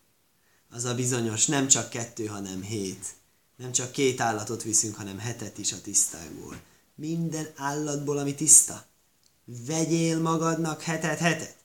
az 0.70 0.84
a 0.84 0.94
bizonyos, 0.94 1.46
nem 1.46 1.68
csak 1.68 1.90
kettő, 1.90 2.26
hanem 2.26 2.62
hét. 2.62 3.14
Nem 3.56 3.72
csak 3.72 3.92
két 3.92 4.20
állatot 4.20 4.62
viszünk, 4.62 4.94
hanem 4.94 5.18
hetet 5.18 5.58
is 5.58 5.72
a 5.72 5.80
tisztákból. 5.80 6.60
Minden 6.94 7.52
állatból, 7.56 8.18
ami 8.18 8.34
tiszta. 8.34 8.86
Vegyél 9.44 10.20
magadnak 10.20 10.82
hetet, 10.82 11.18
hetet. 11.18 11.56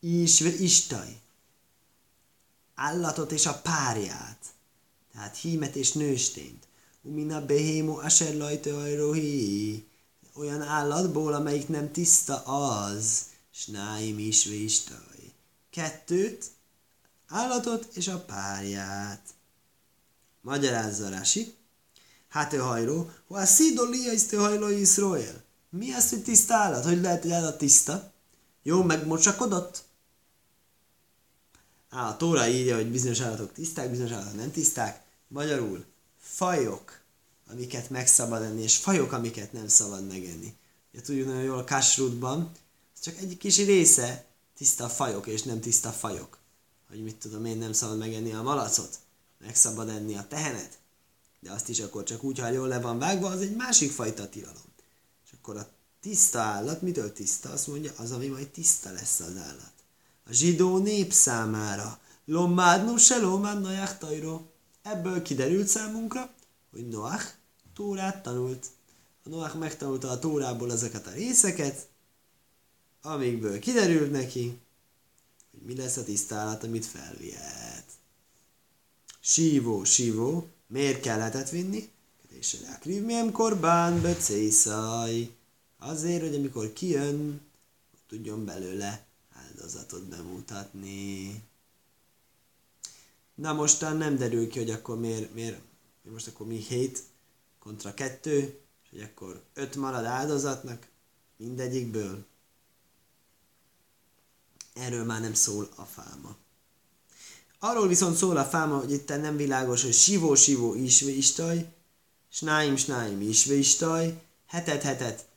Is, 0.00 0.40
istaj 0.40 1.22
állatot 2.74 3.32
és 3.32 3.46
a 3.46 3.60
párját, 3.60 4.38
tehát 5.12 5.36
hímet 5.36 5.76
és 5.76 5.92
nőstényt. 5.92 6.66
Umina 7.02 7.44
behémo 7.44 7.98
asher 7.98 8.34
lajte 8.34 8.74
olyan 10.34 10.62
állatból, 10.62 11.34
amelyik 11.34 11.68
nem 11.68 11.92
tiszta 11.92 12.42
az, 12.42 13.24
snáim 13.50 14.18
is 14.18 14.44
vistaj. 14.44 15.32
Kettőt, 15.70 16.50
állatot 17.26 17.88
és 17.94 18.08
a 18.08 18.18
párját. 18.18 19.22
Magyarázza 20.40 21.08
Rási. 21.08 21.54
Hát 22.28 22.52
ő 22.52 22.56
hajró, 22.58 23.10
ha 23.28 23.38
a 23.38 23.46
szidó 23.46 23.84
lia 23.84 24.12
is 24.12 24.30
hajló 24.30 24.68
Iszroel. 24.68 25.44
Mi 25.70 25.92
az, 25.92 26.10
hogy 26.10 26.22
tiszta 26.22 26.54
állat? 26.54 26.84
Hogy 26.84 27.00
lehet, 27.00 27.22
hogy 27.22 27.32
állat 27.32 27.58
tiszta? 27.58 28.12
Jó, 28.62 28.82
megmocsakodott? 28.82 29.83
Á, 31.94 32.08
a 32.08 32.16
Tóra 32.16 32.48
írja, 32.48 32.76
hogy 32.76 32.90
bizonyos 32.90 33.20
állatok 33.20 33.52
tiszták, 33.52 33.90
bizonyos 33.90 34.12
állatok 34.12 34.36
nem 34.36 34.50
tiszták. 34.50 35.02
Magyarul 35.28 35.84
fajok, 36.20 37.00
amiket 37.50 37.90
meg 37.90 38.06
szabad 38.06 38.42
enni, 38.42 38.62
és 38.62 38.76
fajok, 38.76 39.12
amiket 39.12 39.52
nem 39.52 39.68
szabad 39.68 40.06
megenni. 40.06 40.54
Ugye 40.92 41.02
tudjuk 41.02 41.26
nagyon 41.26 41.42
jól 41.42 41.58
a 41.58 41.64
kasrutban, 41.64 42.50
ez 42.94 43.00
csak 43.00 43.16
egy 43.16 43.36
kis 43.36 43.56
része 43.56 44.24
tiszta 44.56 44.88
fajok, 44.88 45.26
és 45.26 45.42
nem 45.42 45.60
tiszta 45.60 45.90
fajok. 45.90 46.38
Hogy 46.88 47.02
mit 47.02 47.16
tudom 47.16 47.44
én, 47.44 47.58
nem 47.58 47.72
szabad 47.72 47.98
megenni 47.98 48.32
a 48.32 48.42
malacot, 48.42 48.98
meg 49.38 49.56
szabad 49.56 49.88
enni 49.88 50.16
a 50.16 50.26
tehenet, 50.28 50.78
de 51.40 51.52
azt 51.52 51.68
is 51.68 51.80
akkor 51.80 52.02
csak 52.02 52.22
úgy, 52.22 52.38
ha 52.38 52.48
jól 52.48 52.68
le 52.68 52.80
van 52.80 52.98
vágva, 52.98 53.28
az 53.28 53.40
egy 53.40 53.56
másik 53.56 53.90
fajta 53.90 54.28
tilalom. 54.28 54.72
És 55.24 55.30
akkor 55.38 55.56
a 55.56 55.68
tiszta 56.00 56.40
állat, 56.40 56.82
mitől 56.82 57.12
tiszta? 57.12 57.50
Azt 57.50 57.66
mondja, 57.66 57.92
az, 57.96 58.10
ami 58.10 58.26
majd 58.26 58.48
tiszta 58.48 58.92
lesz 58.92 59.20
az 59.20 59.36
állat 59.36 59.73
a 60.26 60.32
zsidó 60.32 60.78
nép 60.78 61.12
számára. 61.12 61.98
Lommádnu 62.24 62.96
se 62.96 63.16
lomád 63.18 63.60
Noach 63.60 63.98
tajró. 63.98 64.50
Ebből 64.82 65.22
kiderült 65.22 65.66
számunkra, 65.66 66.30
hogy 66.70 66.88
Noach 66.88 67.32
Tórát 67.74 68.22
tanult. 68.22 68.66
A 69.24 69.28
Noach 69.28 69.56
megtanulta 69.56 70.10
a 70.10 70.18
Tórából 70.18 70.72
ezeket 70.72 71.06
a 71.06 71.10
részeket, 71.10 71.88
amikből 73.02 73.58
kiderült 73.58 74.10
neki, 74.10 74.58
hogy 75.50 75.62
mi 75.62 75.76
lesz 75.76 75.96
a 75.96 76.04
tisztálat, 76.04 76.64
amit 76.64 76.86
felvihet. 76.86 77.84
Sívó, 79.20 79.84
sívó, 79.84 80.48
miért 80.66 81.00
kellett 81.00 81.48
vinni? 81.48 81.92
És 82.28 82.56
a 82.82 83.30
korbán 83.32 84.02
becészaj. 84.02 85.30
Azért, 85.78 86.22
hogy 86.22 86.34
amikor 86.34 86.72
kijön 86.72 87.40
tudjon 88.08 88.44
belőle 88.44 89.03
áldozatot 89.54 90.02
bemutatni. 90.02 91.42
Na 93.34 93.52
mostan 93.52 93.96
nem 93.96 94.16
derül 94.16 94.48
ki, 94.48 94.58
hogy 94.58 94.70
akkor 94.70 94.98
miért, 94.98 95.34
miért 95.34 95.60
most 96.02 96.26
akkor 96.26 96.46
mi 96.46 96.56
7 96.56 97.02
kontra 97.58 97.94
2, 97.94 98.60
és 98.82 98.90
hogy 98.90 99.00
akkor 99.00 99.42
5 99.54 99.76
marad 99.76 100.04
áldozatnak 100.04 100.86
mindegyikből. 101.36 102.26
Erről 104.74 105.04
már 105.04 105.20
nem 105.20 105.34
szól 105.34 105.68
a 105.76 105.82
fáma. 105.82 106.36
Arról 107.58 107.88
viszont 107.88 108.16
szól 108.16 108.36
a 108.36 108.44
fáma, 108.44 108.78
hogy 108.78 108.92
itt 108.92 109.08
nem 109.08 109.36
világos, 109.36 109.82
hogy 109.82 109.92
sivó, 109.92 110.34
sivó, 110.34 110.74
isve 110.74 111.10
istaj, 111.10 111.72
snáim, 112.28 112.76
snáim, 112.76 113.20
isve 113.20 113.54
istaj, 113.54 114.22
hetet, 114.46 114.82
hetet, 114.82 115.28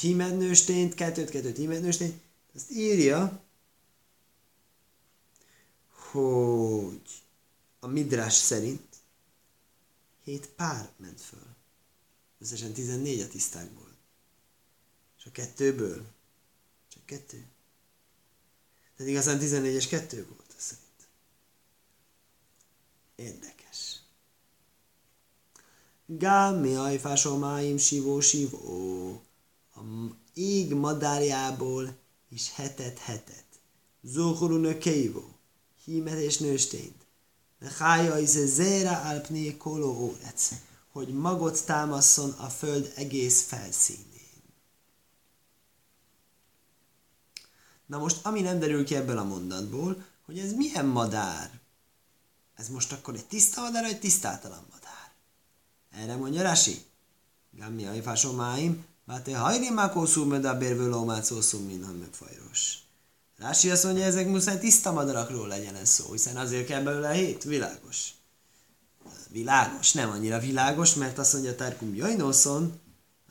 himednőstént, 0.00 0.94
kettőt, 0.94 1.30
kettőt, 1.30 1.56
himednőstént. 1.56 2.22
Azt 2.54 2.70
írja, 2.70 3.42
hogy 5.88 7.22
a 7.80 7.86
Midrás 7.86 8.34
szerint 8.34 8.96
hét 10.22 10.48
pár 10.48 10.92
ment 10.96 11.20
föl. 11.20 11.46
Összesen 12.38 12.72
14 12.72 13.20
a 13.20 13.28
tisztákból. 13.28 13.96
És 15.18 15.24
a 15.24 15.30
kettőből 15.30 16.06
csak 16.88 17.06
kettő. 17.06 17.46
Tehát 18.96 19.12
igazán 19.12 19.38
14 19.38 19.74
és 19.74 19.86
kettő 19.86 20.26
volt 20.26 20.54
ez 20.56 20.62
szerint. 20.62 21.08
Érdekes. 23.14 24.00
Gál 26.06 26.60
mi 26.60 26.74
ajfásomáim 26.74 27.76
sivó 27.76 28.20
sivó. 28.20 29.22
A 29.74 29.80
ég 30.34 30.74
madárjából 30.74 31.96
is 32.34 32.54
hetet 32.54 32.98
hetet. 32.98 33.44
Zóhorú 34.02 34.56
nökeivó. 34.56 35.38
Hímet 35.84 36.18
és 36.18 36.38
nőstényt. 36.38 37.06
Hája 37.78 38.18
is 38.18 38.28
zéra 38.28 39.00
alpné 39.00 39.56
koló 39.56 39.98
órec. 39.98 40.50
Hogy 40.92 41.08
magot 41.08 41.64
támaszon 41.64 42.30
a 42.30 42.48
föld 42.48 42.92
egész 42.96 43.42
felszínén. 43.42 44.12
Na 47.86 47.98
most, 47.98 48.26
ami 48.26 48.40
nem 48.40 48.58
derül 48.58 48.84
ki 48.84 48.94
ebből 48.94 49.18
a 49.18 49.24
mondatból, 49.24 50.04
hogy 50.24 50.38
ez 50.38 50.52
milyen 50.52 50.86
madár? 50.86 51.60
Ez 52.54 52.68
most 52.68 52.92
akkor 52.92 53.14
egy 53.14 53.26
tiszta 53.26 53.60
madár, 53.60 53.82
vagy 53.82 53.92
egy 53.92 54.00
tisztátalan 54.00 54.66
madár? 54.70 55.12
Erre 55.90 56.16
mondja 56.16 56.42
Rasi. 56.42 56.84
Gammi 57.50 57.86
ajfásomáim, 57.86 58.84
Máté 59.04 59.32
hajri 59.32 59.70
mákószú 59.70 60.24
medabérvő 60.24 60.88
lómácószú 60.88 61.58
minden 61.58 61.94
megfajros. 61.94 62.78
Rási 63.38 63.70
azt 63.70 63.84
mondja, 63.84 64.04
ezek 64.04 64.28
muszáj 64.28 64.58
tiszta 64.58 64.92
madarakról 64.92 65.48
legyen 65.48 65.74
ez 65.74 65.88
szó, 65.88 66.12
hiszen 66.12 66.36
azért 66.36 66.66
kell 66.66 66.82
belőle 66.82 67.12
hét, 67.12 67.42
világos. 67.42 68.10
Világos, 69.28 69.92
nem 69.92 70.10
annyira 70.10 70.38
világos, 70.38 70.94
mert 70.94 71.18
azt 71.18 71.32
mondja 71.32 71.54
Tarkum 71.54 71.94
Jajnoszon, 71.94 72.80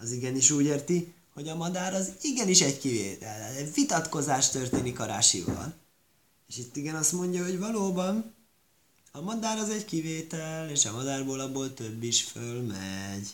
az 0.02 0.12
igenis 0.12 0.52
úgy 0.52 0.66
érti, 0.66 1.14
hogy 1.34 1.48
a 1.48 1.56
madár 1.56 1.94
az 1.94 2.12
igenis 2.22 2.62
egy 2.62 2.80
kivétel. 2.80 3.42
Egy 3.42 3.74
vitatkozás 3.74 4.50
történik 4.50 5.00
a 5.00 5.06
rásival. 5.06 5.74
És 6.48 6.58
itt 6.58 6.76
igen 6.76 6.96
azt 6.96 7.12
mondja, 7.12 7.44
hogy 7.44 7.60
valóban 7.60 8.34
a 9.12 9.22
madár 9.22 9.58
az 9.58 9.70
egy 9.70 9.86
kivétel, 9.86 10.70
és 10.70 10.86
a 10.86 10.92
madárból 10.92 11.40
abból 11.40 11.74
több 11.74 12.04
is 12.04 12.24
fölmegy. 12.24 13.28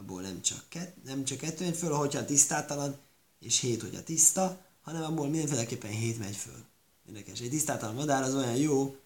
Abból 0.00 0.22
nem 0.22 0.42
csak, 0.42 0.64
kett, 0.68 1.04
nem 1.04 1.24
csak 1.24 1.38
kettő 1.38 1.64
megy 1.64 1.76
föl, 1.76 1.92
hogyha 1.92 2.24
tisztátalan, 2.24 2.98
és 3.40 3.60
hét, 3.60 3.80
hogyha 3.80 4.02
tiszta, 4.02 4.64
hanem 4.82 5.02
abból 5.02 5.28
mindenféleképpen 5.28 5.90
hét 5.90 6.18
megy 6.18 6.36
föl. 6.36 6.64
Érdekes. 7.08 7.40
Egy 7.40 7.50
tisztátalan 7.50 7.94
madár 7.94 8.22
az 8.22 8.34
olyan 8.34 8.56
jó 8.56 8.96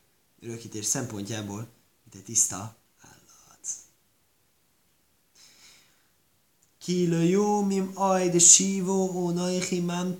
örökítés 0.40 0.84
szempontjából, 0.84 1.68
mint 2.04 2.14
egy 2.14 2.24
tiszta 2.24 2.76
Kilo 6.84 7.22
jó 7.22 7.62
mim 7.62 7.90
ajd 7.94 8.40
sívó 8.40 9.10
ó 9.14 9.30
naichi 9.30 9.80
mám 9.80 10.16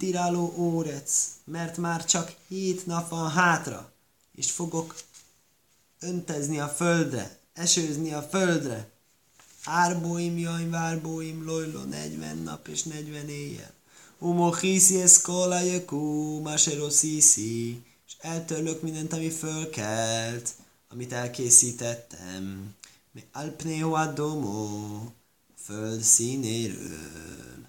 órec, 0.57 1.31
mert 1.45 1.77
már 1.77 2.05
csak 2.05 2.35
hét 2.49 2.87
nap 2.87 3.09
van 3.09 3.31
hátra, 3.31 3.93
és 4.35 4.51
fogok 4.51 4.95
öntezni 6.01 6.59
a 6.59 6.69
földre, 6.69 7.39
esőzni 7.53 8.13
a 8.13 8.23
földre. 8.23 8.91
Árbóim, 9.65 10.39
jaj, 10.39 10.69
várbóim, 10.69 11.45
lojlo, 11.45 11.85
40 11.85 12.37
nap 12.37 12.69
és 12.69 12.83
40 12.83 13.29
éjjel. 13.29 13.73
Umo 14.19 14.53
hiszi 14.55 15.01
eszkola 15.01 15.61
jökú, 15.61 16.41
masero 16.41 16.91
sziszi, 16.91 17.83
és 18.07 18.17
eltörlök 18.19 18.83
mindent, 18.83 19.13
ami 19.13 19.31
fölkelt, 19.31 20.55
amit 20.89 21.13
elkészítettem. 21.13 22.75
Mi 23.13 23.25
alpneo 23.33 23.93
adomo, 23.93 25.13
föld 25.57 26.01
színéről. 26.01 27.67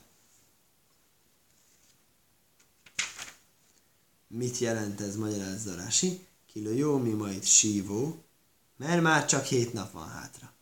Mit 4.27 4.57
jelent 4.57 5.01
ez, 5.01 5.15
magyarázza 5.15 5.75
Rási? 5.75 6.25
Kilo 6.53 6.71
jó, 6.71 6.97
mi 6.97 7.11
majd 7.11 7.43
sívó, 7.43 8.23
mert 8.77 9.01
már 9.01 9.25
csak 9.25 9.45
hét 9.45 9.73
nap 9.73 9.91
van 9.91 10.09
hátra. 10.09 10.54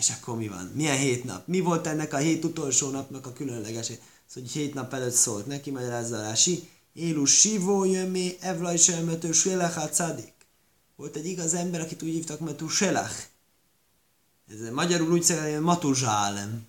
És 0.00 0.10
akkor 0.10 0.36
mi 0.36 0.48
van? 0.48 0.70
Milyen 0.74 0.96
hét 0.96 1.24
nap? 1.24 1.46
Mi 1.46 1.60
volt 1.60 1.86
ennek 1.86 2.12
a 2.12 2.16
hét 2.16 2.44
utolsó 2.44 2.90
napnak 2.90 3.26
a 3.26 3.32
különleges? 3.32 3.86
Szóval, 3.86 4.02
hogy 4.32 4.50
hét 4.50 4.74
nap 4.74 4.94
előtt 4.94 5.14
szólt 5.14 5.46
neki, 5.46 5.70
magyarázza 5.70 6.20
Rási. 6.20 6.68
Élu 6.92 7.24
sívó 7.24 7.84
jömé, 7.84 8.36
evlaj 8.40 8.76
selmető 8.76 9.32
selach. 9.32 10.00
Volt 10.96 11.16
egy 11.16 11.26
igaz 11.26 11.54
ember, 11.54 11.80
akit 11.80 12.02
úgy 12.02 12.08
hívtak, 12.08 12.40
mert 12.40 12.68
selach. 12.68 13.14
Ez 14.48 14.70
magyarul 14.72 15.12
úgy 15.12 15.22
szerint 15.22 15.60
Matuzsálem. 15.60 16.66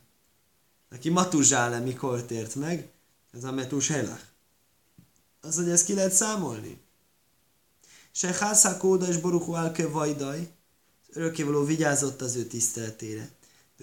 Aki 0.91 1.09
Matuzsálem 1.09 1.83
mikor 1.83 2.23
tért 2.23 2.55
meg, 2.55 2.89
ez 3.33 3.43
a 3.43 3.51
Metushelach. 3.51 4.21
Az, 5.41 5.55
hogy 5.55 5.69
ezt 5.69 5.85
ki 5.85 5.93
lehet 5.93 6.13
számolni. 6.13 6.81
Se 8.11 8.33
hásza 8.33 8.77
kóda 8.77 9.07
és 9.07 9.17
boruchu 9.17 9.55
álke 9.55 9.87
vajdaj, 9.87 10.51
örökkévaló 11.13 11.63
vigyázott 11.63 12.21
az 12.21 12.35
ő 12.35 12.45
tiszteletére. 12.45 13.29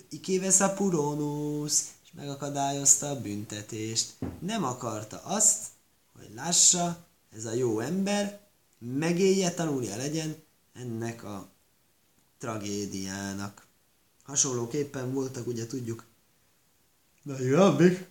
Ikévesz 0.09 0.61
a 0.61 0.73
purónusz, 0.73 1.93
és 2.05 2.11
megakadályozta 2.13 3.09
a 3.09 3.21
büntetést. 3.21 4.15
Nem 4.39 4.65
akarta 4.65 5.21
azt, 5.25 5.67
hogy 6.13 6.31
lássa, 6.35 7.07
ez 7.37 7.45
a 7.45 7.53
jó 7.53 7.81
ember 7.81 8.41
megélje, 8.79 9.51
tanulja 9.51 9.97
legyen 9.97 10.37
ennek 10.73 11.25
a 11.25 11.49
tragédiának. 12.39 13.67
Hasonlóképpen 14.23 15.13
voltak, 15.13 15.47
ugye 15.47 15.67
tudjuk, 15.67 16.05
nagy 17.23 17.51
rabbik, 17.51 18.09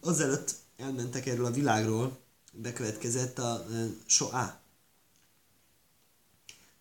azelőtt 0.00 0.54
elmentek 0.76 1.26
erről 1.26 1.44
a 1.44 1.50
világról, 1.50 2.18
bekövetkezett 2.52 3.38
a 3.38 3.66
e, 3.72 3.86
soá. 4.06 4.60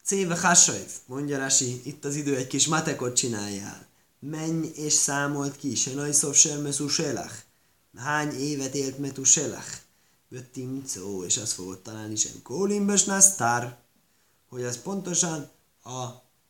Céve 0.07 0.39
Hasajv, 0.39 0.89
mondja 1.05 1.37
Rasi, 1.37 1.81
itt 1.83 2.05
az 2.05 2.15
idő, 2.15 2.35
egy 2.35 2.47
kis 2.47 2.67
matekot 2.67 3.15
csináljál. 3.15 3.87
Menj 4.19 4.67
és 4.67 4.93
számolt 4.93 5.57
ki, 5.57 5.75
se 5.75 5.93
najszov 5.93 6.35
Metuselach. 6.61 7.33
Hány 7.95 8.31
évet 8.31 8.75
élt 8.75 8.97
Metuselach? 8.97 9.77
Timcó, 10.51 11.23
és 11.23 11.37
azt 11.37 11.51
fogod 11.51 11.79
találni 11.79 12.15
sem 12.15 12.31
Kólimbes 12.43 13.03
Nasztár, 13.03 13.77
hogy 14.49 14.63
az 14.63 14.81
pontosan 14.81 15.49
a 15.83 16.07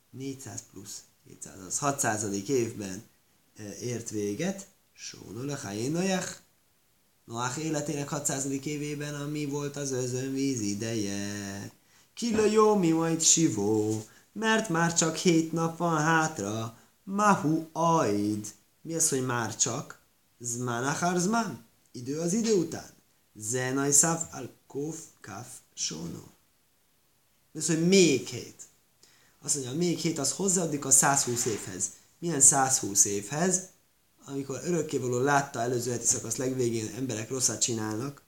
400 0.09 0.63
plusz 0.71 1.01
700, 1.27 1.53
az 1.67 1.77
600. 1.77 2.25
évben 2.47 3.03
ért 3.81 4.09
véget, 4.09 4.67
Sónul 4.93 5.49
a 5.49 5.73
Noach. 5.91 6.37
Noach 7.25 7.57
életének 7.59 8.09
600. 8.09 8.45
évében, 8.45 9.15
ami 9.15 9.45
volt 9.45 9.75
az 9.75 9.91
özönvíz 9.91 10.61
ideje. 10.61 11.75
Kilo 12.17 12.45
jó, 12.45 12.75
mi 12.75 12.91
majd 12.91 13.21
sivó, 13.21 14.03
mert 14.31 14.69
már 14.69 14.93
csak 14.93 15.15
hét 15.15 15.51
nap 15.51 15.77
van 15.77 15.97
hátra. 15.97 16.77
Mahu 17.03 17.65
aid. 17.71 18.47
Mi 18.81 18.93
az, 18.93 19.09
hogy 19.09 19.25
már 19.25 19.55
csak? 19.55 19.99
Zman 20.39 20.83
achar 20.83 21.19
zman. 21.19 21.65
Idő 21.91 22.19
az 22.19 22.33
idő 22.33 22.53
után. 22.53 22.89
Zenaj 23.35 23.91
szav 23.91 24.21
al 24.31 24.49
kuf 24.67 24.99
kaf 25.21 25.47
sóno. 25.73 26.23
Mi 27.51 27.59
az, 27.59 27.67
hogy 27.67 27.87
még 27.87 28.27
hét. 28.27 28.63
Azt 29.41 29.55
mondja, 29.55 29.73
még 29.73 29.97
hét 29.97 30.19
az 30.19 30.31
hozzáadik 30.31 30.85
a 30.85 30.91
120 30.91 31.45
évhez. 31.45 31.91
Milyen 32.19 32.41
120 32.41 33.05
évhez? 33.05 33.61
Amikor 34.25 34.61
örökkévaló 34.63 35.19
látta 35.19 35.61
előző 35.61 35.91
heti 35.91 36.05
szakasz 36.05 36.35
legvégén 36.35 36.93
emberek 36.95 37.29
rosszat 37.29 37.61
csinálnak, 37.61 38.21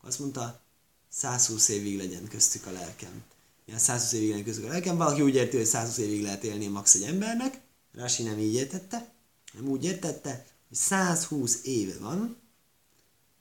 azt 0.00 0.18
mondta, 0.18 0.60
120 1.08 1.68
évig 1.68 1.98
legyen 1.98 2.28
köztük 2.28 2.66
a 2.66 2.72
lelkem. 2.72 3.24
Milyen 3.70 3.84
120 3.84 4.12
évig 4.12 4.28
legyen 4.28 4.44
köztük 4.44 4.64
a 4.64 4.68
lelkem. 4.68 4.96
Valaki 4.96 5.22
úgy 5.22 5.34
érti, 5.34 5.56
hogy 5.56 5.66
120 5.66 5.98
évig 5.98 6.22
lehet 6.22 6.44
élni 6.44 6.66
max 6.66 6.94
egy 6.94 7.02
embernek. 7.02 7.60
Rási 7.92 8.22
nem 8.22 8.38
így 8.38 8.54
értette, 8.54 9.12
nem 9.52 9.68
úgy 9.68 9.84
értette, 9.84 10.46
hogy 10.68 10.76
120 10.76 11.60
éve 11.62 11.98
van, 11.98 12.36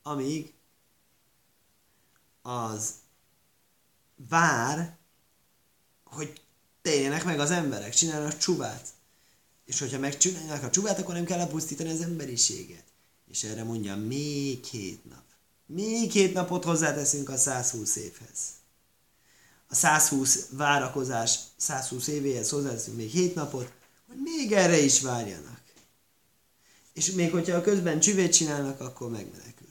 amíg 0.04 0.54
az 2.42 2.94
vár, 4.30 4.98
hogy 6.04 6.42
térjenek 6.82 7.24
meg 7.24 7.40
az 7.40 7.52
emberek, 7.52 7.94
csinálnak 7.94 8.38
csuvát. 8.38 8.88
És 9.66 9.80
hogyha 9.80 10.00
megcsinálják 10.00 10.64
a 10.64 10.70
csuvát, 10.70 11.00
akkor 11.00 11.14
nem 11.14 11.26
kell 11.26 11.38
lepusztítani 11.38 11.90
az 11.90 12.02
emberiséget. 12.02 12.84
És 13.28 13.44
erre 13.44 13.64
mondja, 13.64 13.96
még 13.96 14.64
hét 14.64 15.06
nap. 15.06 15.24
Még 15.66 16.12
hét 16.12 16.34
napot 16.34 16.64
hozzáteszünk 16.64 17.30
a 17.30 17.38
120 17.38 17.96
évhez. 17.96 18.59
A 19.70 19.76
120 19.76 20.48
várakozás 20.52 21.40
120 21.58 22.08
évéhez 22.08 22.50
hozzáteszünk 22.50 22.98
még 22.98 23.10
hét 23.10 23.36
napot, 23.36 23.72
hogy 24.08 24.18
még 24.24 24.52
erre 24.52 24.80
is 24.80 25.02
várjanak. 25.02 25.62
És 26.94 27.12
még 27.12 27.32
hogyha 27.32 27.58
a 27.58 27.62
közben 27.62 28.00
csüvét 28.00 28.34
csinálnak, 28.34 28.80
akkor 28.80 29.10
megmenekülhetnek. 29.10 29.68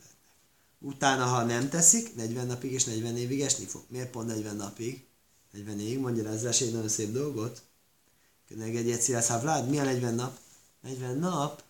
Utána, 0.78 1.24
ha 1.24 1.44
nem 1.44 1.68
teszik, 1.68 2.14
40 2.16 2.46
napig 2.46 2.72
és 2.72 2.84
40 2.84 3.16
évig 3.16 3.40
esni 3.40 3.64
fog. 3.64 3.82
Miért 3.88 4.10
pont 4.10 4.26
40 4.26 4.56
napig? 4.56 5.04
40 5.52 5.80
évig, 5.80 5.98
mondja 5.98 6.30
ezzel 6.30 6.52
egy 6.52 6.72
nagyon 6.72 6.88
szép 6.88 7.12
dolgot. 7.12 7.62
Negedjét 8.48 9.00
szívász 9.00 9.28
Havlád, 9.28 9.68
mi 9.68 9.78
a 9.78 9.84
40 9.84 10.14
nap? 10.14 10.38
40 10.80 11.18
nap 11.18 11.62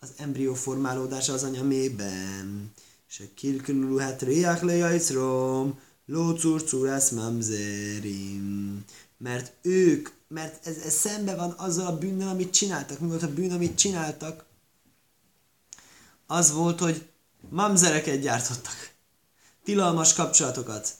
az 0.00 0.08
embrió 0.16 0.54
formálódása 0.54 1.32
az 1.32 1.42
anya 1.42 1.62
mélyben. 1.62 2.72
És 3.08 3.20
a 3.20 3.24
kilkülülő 3.34 3.98
hát 3.98 4.22
riach 4.22 4.64
lejajcrom, 4.64 5.78
lócurcur 6.06 7.02
mamzerim. 7.14 8.84
Mert 9.18 9.52
ők, 9.62 10.08
mert 10.28 10.66
ez, 10.66 10.76
ez 10.76 10.94
szembe 10.94 11.34
van 11.34 11.50
azzal 11.50 11.86
a 11.86 11.98
bűnnel, 11.98 12.28
amit 12.28 12.52
csináltak. 12.52 12.98
Mi 12.98 13.08
volt 13.08 13.22
a 13.22 13.32
bűn, 13.32 13.52
amit 13.52 13.78
csináltak? 13.78 14.44
Az 16.26 16.52
volt, 16.52 16.80
hogy 16.80 17.08
mamzereket 17.50 18.20
gyártottak. 18.20 18.94
Tilalmas 19.64 20.14
kapcsolatokat. 20.14 20.94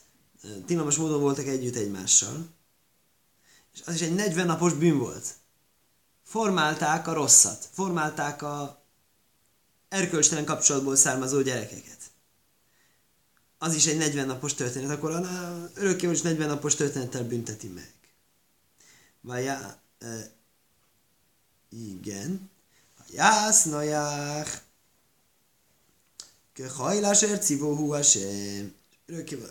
Tilalmas 0.65 0.95
módon 0.95 1.21
voltak 1.21 1.45
együtt 1.45 1.75
egymással. 1.75 2.47
És 3.73 3.81
az 3.85 3.93
is 3.93 4.01
egy 4.01 4.15
40 4.15 4.45
napos 4.45 4.73
bűn 4.73 4.97
volt. 4.97 5.35
Formálták 6.23 7.07
a 7.07 7.13
rosszat. 7.13 7.69
Formálták 7.71 8.41
a 8.41 8.83
erkölcstelen 9.89 10.45
kapcsolatból 10.45 10.95
származó 10.95 11.41
gyerekeket. 11.41 11.96
Az 13.57 13.75
is 13.75 13.85
egy 13.85 13.97
40 13.97 14.27
napos 14.27 14.53
történet, 14.53 14.89
akkor 14.91 15.11
a 15.11 15.69
örökkévalós 15.73 16.21
40 16.21 16.47
napos 16.47 16.75
történettel 16.75 17.23
bünteti 17.23 17.67
meg. 17.67 17.93
Vagy 19.21 19.45
e, 19.45 19.79
igen. 21.69 22.49
Jász 23.11 23.63
najach. 23.63 24.51
Kehajlás 26.53 27.21
ercivó 27.21 27.75
huasem. 27.75 28.73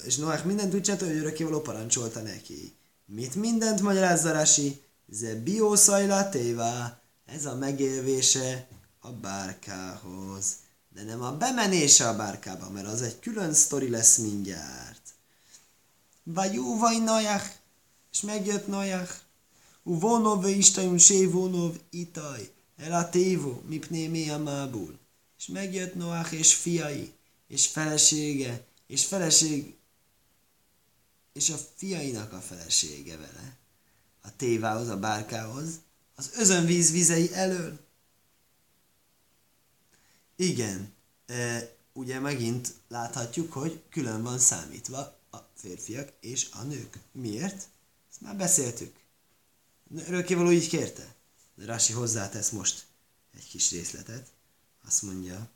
És 0.04 0.16
Noach 0.16 0.44
mindent 0.44 0.74
úgy 0.74 0.82
csinálta, 0.82 1.06
hogy 1.06 1.16
örökkévaló 1.16 1.60
parancsolta 1.60 2.20
neki. 2.20 2.74
Mit 3.04 3.34
mindent 3.34 3.80
magyarázza 3.80 4.32
Rasi? 4.32 4.82
Ze 5.08 5.34
bioszajla 5.34 6.28
téva. 6.28 7.00
Ez 7.26 7.46
a 7.46 7.54
megélvése 7.54 8.68
a 9.00 9.10
bárkához. 9.10 10.56
De 10.96 11.02
nem 11.02 11.22
a 11.22 11.36
bemenése 11.36 12.08
a 12.08 12.16
bárkába, 12.16 12.70
mert 12.70 12.86
az 12.86 13.02
egy 13.02 13.18
külön 13.18 13.54
sztori 13.54 13.88
lesz 13.88 14.16
mindjárt. 14.16 15.02
Vagy 16.22 16.54
jó 16.54 16.78
vagy 16.78 17.02
Najach, 17.02 17.50
és 18.12 18.20
megjött 18.20 18.66
Najach. 18.66 19.14
U 19.82 19.98
vonov 19.98 20.42
ve 20.42 20.48
istajun 20.48 20.98
sé 20.98 21.24
vonov 21.24 21.76
itaj, 21.90 22.50
el 22.76 22.92
a 22.92 23.08
tévo, 23.08 23.60
mipné 23.66 24.06
mi 24.06 24.30
a 24.30 24.38
mábul. 24.38 24.98
És 25.38 25.46
megjött 25.46 25.94
Noach 25.94 26.32
és 26.32 26.54
fiai, 26.54 27.12
és 27.48 27.66
felesége, 27.66 28.64
és 28.86 29.04
feleség, 29.04 29.74
és 31.32 31.50
a 31.50 31.56
fiainak 31.74 32.32
a 32.32 32.40
felesége 32.40 33.16
vele. 33.16 33.56
A 34.22 34.36
tévához, 34.36 34.88
a 34.88 34.96
bárkához, 34.96 35.68
az 36.14 36.30
özönvíz 36.34 36.90
vizei 36.90 37.32
elől. 37.32 37.85
Igen, 40.36 40.92
e, 41.26 41.70
ugye 41.92 42.18
megint 42.18 42.74
láthatjuk, 42.88 43.52
hogy 43.52 43.82
külön 43.90 44.22
van 44.22 44.38
számítva 44.38 44.98
a 45.30 45.36
férfiak 45.54 46.12
és 46.20 46.48
a 46.52 46.62
nők. 46.62 46.98
Miért? 47.12 47.68
Ezt 48.10 48.20
már 48.20 48.36
beszéltük. 48.36 48.94
Örökkévaló 50.06 50.50
így 50.50 50.68
kérte. 50.68 51.14
De 51.54 51.64
Rasi 51.64 51.92
hozzátesz 51.92 52.50
most 52.50 52.86
egy 53.34 53.48
kis 53.48 53.70
részletet. 53.70 54.26
Azt 54.86 55.02
mondja, 55.02 55.50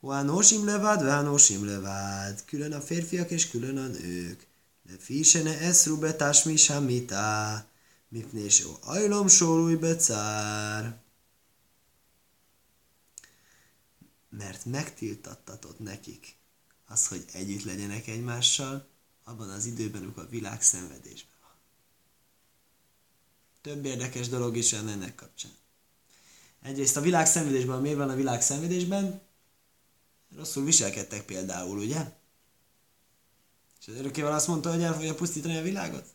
Huánósim 0.00 0.64
levád, 0.64 1.04
vánosim 1.04 1.66
levád. 1.66 2.44
Külön 2.44 2.72
a 2.72 2.80
férfiak 2.80 3.30
és 3.30 3.48
külön 3.48 3.78
a 3.78 3.86
nők. 3.86 4.46
De 4.82 4.92
fisene 4.98 5.58
eszru 5.58 5.98
betás 5.98 6.42
mi 6.42 6.56
samita. 6.56 7.64
Mipnésó 8.08 8.78
ajlom 8.84 9.28
sórúj 9.28 9.74
becár. 9.74 10.96
Mert 14.28 14.64
megtiltattatott 14.64 15.78
nekik 15.78 16.36
az, 16.86 17.06
hogy 17.06 17.24
együtt 17.32 17.62
legyenek 17.62 18.06
egymással, 18.06 18.88
abban 19.24 19.50
az 19.50 19.66
időben, 19.66 20.02
amikor 20.02 20.22
a 20.22 20.28
világ 20.28 20.62
szenvedésben 20.62 21.36
van. 21.40 21.56
Több 23.60 23.84
érdekes 23.84 24.28
dolog 24.28 24.56
is 24.56 24.72
van 24.72 24.88
ennek 24.88 25.14
kapcsán. 25.14 25.52
Egyrészt 26.62 26.96
a 26.96 27.00
világ 27.00 27.26
szenvedésben, 27.26 27.80
miért 27.80 27.96
van 27.96 28.10
a 28.10 28.14
világ 28.14 28.42
szenvedésben? 28.42 29.20
Rosszul 30.36 30.64
viselkedtek 30.64 31.24
például, 31.24 31.78
ugye? 31.78 32.16
És 33.80 33.88
az 33.88 33.94
örökkéval 33.94 34.32
azt 34.32 34.46
mondta, 34.46 34.70
hogy 34.70 34.82
el 34.82 34.94
fogja 34.94 35.14
pusztítani 35.14 35.56
a 35.56 35.62
világot? 35.62 36.14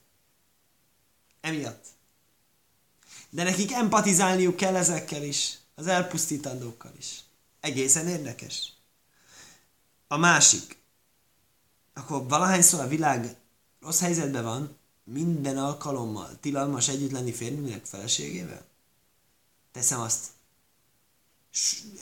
Emiatt. 1.41 1.86
De 3.30 3.43
nekik 3.43 3.71
empatizálniuk 3.71 4.56
kell 4.56 4.76
ezekkel 4.76 5.23
is, 5.23 5.58
az 5.76 5.88
elpusztítandókkal 5.88 6.91
is. 6.97 7.23
Egészen 7.63 8.08
érdekes. 8.08 8.73
A 10.08 10.17
másik. 10.17 10.78
Akkor 11.93 12.28
valahányszor 12.28 12.80
a 12.80 12.88
világ 12.88 13.36
rossz 13.80 13.99
helyzetben 13.99 14.43
van, 14.43 14.78
minden 15.04 15.58
alkalommal 15.58 16.39
tilalmas 16.39 16.88
együtt 16.88 17.12
lenni 17.12 17.32
férjünknek 17.32 17.86
feleségével? 17.86 18.65
Teszem 19.71 19.99
azt. 19.99 20.26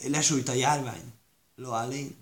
Lesújt 0.04 0.48
a 0.48 0.52
járvány. 0.52 1.12
Loalén. 1.56 2.16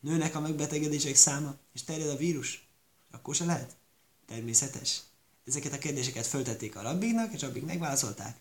Nőnek 0.00 0.34
a 0.34 0.40
megbetegedések 0.40 1.14
száma, 1.14 1.54
és 1.72 1.82
terjed 1.82 2.08
a 2.08 2.16
vírus. 2.16 2.68
Akkor 3.10 3.34
se 3.34 3.44
lehet? 3.44 3.76
Természetes. 4.26 5.00
Ezeket 5.44 5.72
a 5.72 5.78
kérdéseket 5.78 6.26
föltették 6.26 6.76
a 6.76 6.82
rabbiknak, 6.82 7.32
és 7.32 7.40
rabbik 7.40 7.64
megválaszolták. 7.64 8.36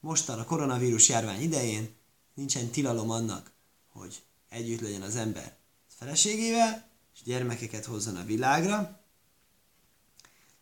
Mostan 0.00 0.38
a 0.38 0.44
koronavírus 0.44 1.08
járvány 1.08 1.42
idején 1.42 2.00
nincsen 2.34 2.70
tilalom 2.70 3.10
annak, 3.10 3.50
hogy 3.92 4.22
együtt 4.48 4.80
legyen 4.80 5.02
az 5.02 5.16
ember 5.16 5.56
feleségével, 5.86 6.88
és 7.14 7.22
gyermekeket 7.22 7.84
hozzon 7.84 8.16
a 8.16 8.24
világra. 8.24 9.00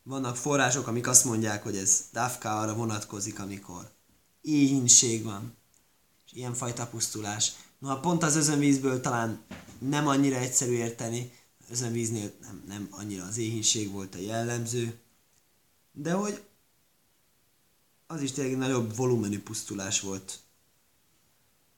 Vannak 0.03 0.37
források, 0.37 0.87
amik 0.87 1.07
azt 1.07 1.25
mondják, 1.25 1.63
hogy 1.63 1.77
ez 1.77 2.05
dávká 2.13 2.61
arra 2.61 2.75
vonatkozik, 2.75 3.39
amikor 3.39 3.91
éhínség 4.41 5.25
van, 5.25 5.57
és 6.27 6.33
ilyenfajta 6.33 6.87
pusztulás. 6.87 7.53
Noha 7.79 8.01
pont 8.01 8.23
az 8.23 8.37
özönvízből 8.37 9.01
talán 9.01 9.43
nem 9.79 10.07
annyira 10.07 10.37
egyszerű 10.37 10.73
érteni, 10.73 11.33
özönvíznél 11.71 12.33
nem, 12.41 12.65
nem 12.67 12.89
annyira 12.91 13.25
az 13.25 13.37
éhínség 13.37 13.91
volt 13.91 14.15
a 14.15 14.19
jellemző, 14.19 15.01
de 15.93 16.13
hogy 16.13 16.43
az 18.07 18.23
is 18.23 18.33
tényleg 18.33 18.57
nagyobb 18.57 18.97
volumenű 18.97 19.41
pusztulás 19.41 20.01
volt 20.01 20.41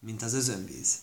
mint 0.03 0.23
az 0.23 0.33
özönvíz. 0.33 0.99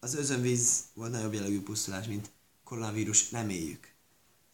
Az 0.00 0.14
özönvíz 0.14 0.84
volt 0.94 1.10
nagyobb 1.10 1.32
jellegű 1.32 1.62
pusztulás, 1.62 2.06
mint 2.06 2.30
koronavírus, 2.64 3.32
reméljük. 3.32 3.92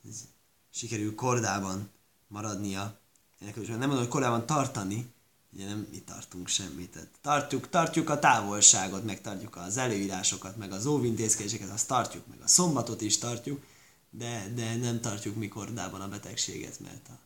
Ez 0.09 0.25
sikerül 0.71 1.15
kordában 1.15 1.91
maradnia. 2.29 2.99
Ennek 3.41 3.57
nem 3.57 3.79
mondom, 3.79 3.99
hogy 3.99 4.09
kordában 4.09 4.47
tartani, 4.47 5.13
ugye 5.53 5.65
nem 5.65 5.87
mi 5.91 5.99
tartunk 5.99 6.49
semmit. 6.49 6.91
Tehát 6.91 7.09
tartjuk, 7.21 7.69
tartjuk 7.69 8.11
a 8.11 8.19
távolságot, 8.19 9.05
meg 9.05 9.21
tartjuk 9.21 9.57
az 9.57 9.77
előírásokat, 9.77 10.57
meg 10.57 10.73
az 10.73 10.87
óvintézkedéseket, 10.87 11.71
azt 11.71 11.89
tartjuk, 11.89 12.27
meg 12.27 12.41
a 12.41 12.49
szombatot 12.49 13.01
is 13.01 13.19
tartjuk, 13.19 13.65
de, 14.11 14.53
de 14.55 14.77
nem 14.77 15.01
tartjuk 15.01 15.37
mi 15.37 15.49
kordában 15.49 16.01
a 16.01 16.09
betegséget, 16.09 16.81
mert 16.81 17.09
a, 17.09 17.19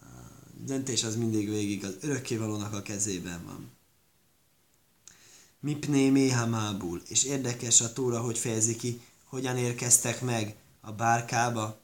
a 0.00 0.04
döntés 0.64 1.04
az 1.04 1.16
mindig 1.16 1.48
végig 1.48 1.84
az 1.84 1.96
örökkévalónak 2.00 2.72
a 2.72 2.82
kezében 2.82 3.44
van. 3.44 3.75
Mipné 5.66 6.10
méhamábul. 6.10 7.02
És 7.08 7.24
érdekes 7.24 7.80
a 7.80 7.92
túra, 7.92 8.20
hogy 8.20 8.38
fejezi 8.38 8.76
ki, 8.76 9.00
hogyan 9.24 9.56
érkeztek 9.56 10.20
meg 10.20 10.56
a 10.80 10.92
bárkába 10.92 11.80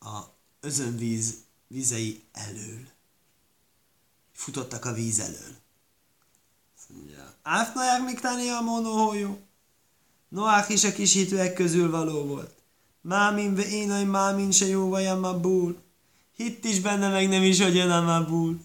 a 0.00 0.20
özönvíz 0.60 1.34
vizei 1.66 2.22
elől. 2.32 2.86
Futottak 4.32 4.84
a 4.84 4.92
víz 4.92 5.18
elől. 5.18 5.54
Áfnaják 7.42 8.04
miktáni 8.04 8.48
a 8.48 8.60
monóhójó. 8.60 9.38
Noach 10.28 10.70
is 10.70 10.84
a 10.84 10.92
kis 10.92 11.12
hitűek 11.12 11.52
közül 11.52 11.90
való 11.90 12.24
volt. 12.24 12.54
Mámin 13.00 13.54
ve 13.54 13.66
énaj 13.66 14.04
mámin 14.04 14.50
se 14.50 14.66
jó 14.66 14.88
vajam 14.88 15.24
a 15.24 15.40
búl. 15.40 15.82
Hitt 16.36 16.64
is 16.64 16.80
benne, 16.80 17.08
meg 17.08 17.28
nem 17.28 17.42
is, 17.42 17.60
hogy 17.60 17.74
jön 17.74 17.90
a 17.90 18.00
mabul. 18.00 18.60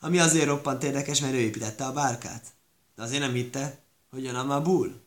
Ami 0.00 0.18
azért 0.18 0.46
roppant 0.46 0.82
érdekes, 0.82 1.20
mert 1.20 1.34
ő 1.34 1.38
építette 1.38 1.84
a 1.84 1.92
bárkát. 1.92 2.54
De 2.96 3.02
azért 3.02 3.20
nem 3.20 3.32
hitte, 3.32 3.78
hogy 4.10 4.24
jön 4.24 4.34
a 4.34 4.44
mabul. 4.44 5.00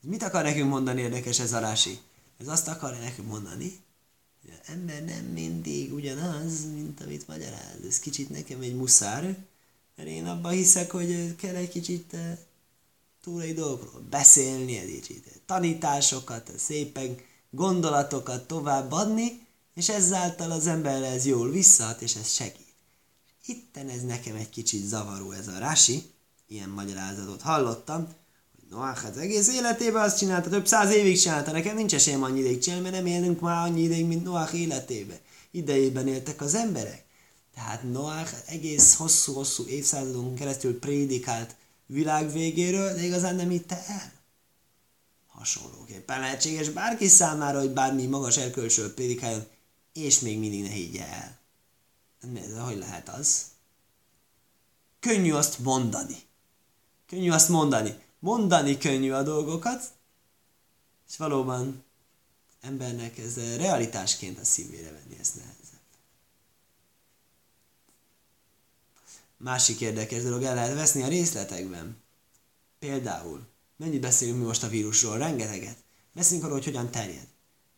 Mit 0.00 0.22
akar 0.22 0.42
nekünk 0.42 0.68
mondani 0.68 1.00
érdekes 1.00 1.38
ez 1.38 1.52
a 1.52 1.58
rási? 1.58 1.98
Ez 2.38 2.48
azt 2.48 2.68
akarja 2.68 2.98
nekünk 2.98 3.28
mondani, 3.28 3.80
hogy 4.40 4.50
az 4.60 4.72
ember 4.72 5.04
nem 5.04 5.24
mindig 5.24 5.92
ugyanaz, 5.92 6.64
mint 6.74 7.00
amit 7.00 7.28
magyaráz. 7.28 7.84
Ez 7.88 7.98
kicsit 7.98 8.30
nekem 8.30 8.60
egy 8.60 8.76
muszár, 8.76 9.36
mert 9.96 10.08
én 10.08 10.26
abban 10.26 10.52
hiszek, 10.52 10.90
hogy 10.90 11.36
kell 11.36 11.54
egy 11.54 11.68
kicsit 11.68 12.14
eh, 12.14 12.38
túlai 13.22 13.52
dolgokról 13.52 14.02
beszélni, 14.10 14.78
egy 14.78 15.00
kicsit 15.00 15.40
tanításokat, 15.46 16.50
szépen 16.58 17.16
gondolatokat 17.50 18.46
továbbadni, 18.46 19.46
és 19.74 19.88
ezáltal 19.88 20.50
az 20.50 20.66
emberre 20.66 21.06
ez 21.06 21.26
jól 21.26 21.50
visszahat, 21.50 22.02
és 22.02 22.14
ez 22.14 22.32
segít. 22.32 22.74
Itten 23.46 23.88
ez 23.88 24.02
nekem 24.02 24.36
egy 24.36 24.50
kicsit 24.50 24.86
zavaró 24.86 25.30
ez 25.30 25.48
a 25.48 25.58
rási, 25.58 26.13
ilyen 26.54 26.68
magyarázatot 26.68 27.40
hallottam, 27.40 28.08
Noach 28.70 29.04
az 29.04 29.18
egész 29.18 29.48
életében 29.48 30.02
azt 30.02 30.18
csinálta, 30.18 30.50
több 30.50 30.66
száz 30.66 30.92
évig 30.92 31.20
csinálta, 31.20 31.52
nekem 31.52 31.76
nincs 31.76 31.94
esélyem 31.94 32.22
annyi 32.22 32.38
ideig 32.40 32.58
csinálni, 32.58 32.84
mert 32.84 32.94
nem 32.94 33.06
élünk 33.06 33.40
már 33.40 33.66
annyi 33.66 33.82
ideig, 33.82 34.06
mint 34.06 34.24
Noach 34.24 34.54
életében. 34.54 35.18
Idejében 35.50 36.08
éltek 36.08 36.40
az 36.40 36.54
emberek. 36.54 37.04
Tehát 37.54 37.82
Noach 37.82 38.32
egész 38.46 38.94
hosszú-hosszú 38.94 39.66
évszázadon 39.66 40.34
keresztül 40.34 40.78
prédikált 40.78 41.54
világ 41.86 42.32
végéről, 42.32 42.94
de 42.94 43.04
igazán 43.04 43.34
nem 43.34 43.48
hitte 43.48 43.84
el. 43.88 44.12
Hasonlóképpen 45.26 46.20
lehetséges 46.20 46.68
bárki 46.68 47.08
számára, 47.08 47.58
hogy 47.58 47.70
bármi 47.70 48.06
magas 48.06 48.36
erkölcsről 48.36 48.94
prédikáljon, 48.94 49.46
és 49.92 50.20
még 50.20 50.38
mindig 50.38 50.62
ne 50.62 50.68
higgye 50.68 51.06
el. 51.08 51.38
Ez 52.20 52.58
hogy 52.58 52.78
lehet 52.78 53.08
az? 53.08 53.42
Könnyű 55.00 55.32
azt 55.32 55.58
mondani. 55.58 56.16
Könnyű 57.14 57.30
azt 57.30 57.48
mondani 57.48 58.02
mondani 58.24 58.78
könnyű 58.78 59.10
a 59.10 59.22
dolgokat, 59.22 59.92
és 61.08 61.16
valóban 61.16 61.84
embernek 62.60 63.18
ez 63.18 63.56
realitásként 63.56 64.38
a 64.38 64.44
szívére 64.44 64.90
venni, 64.90 65.18
ez 65.20 65.32
nehezebb. 65.34 65.84
Másik 69.36 69.80
érdekes 69.80 70.22
dolog 70.22 70.42
el 70.42 70.54
lehet 70.54 70.74
veszni 70.74 71.02
a 71.02 71.08
részletekben. 71.08 71.96
Például, 72.78 73.46
mennyit 73.76 74.00
beszélünk 74.00 74.38
mi 74.38 74.44
most 74.44 74.62
a 74.62 74.68
vírusról? 74.68 75.18
Rengeteget. 75.18 75.76
Beszélünk 76.12 76.44
arról, 76.44 76.56
hogy 76.56 76.66
hogyan 76.66 76.90
terjed. 76.90 77.26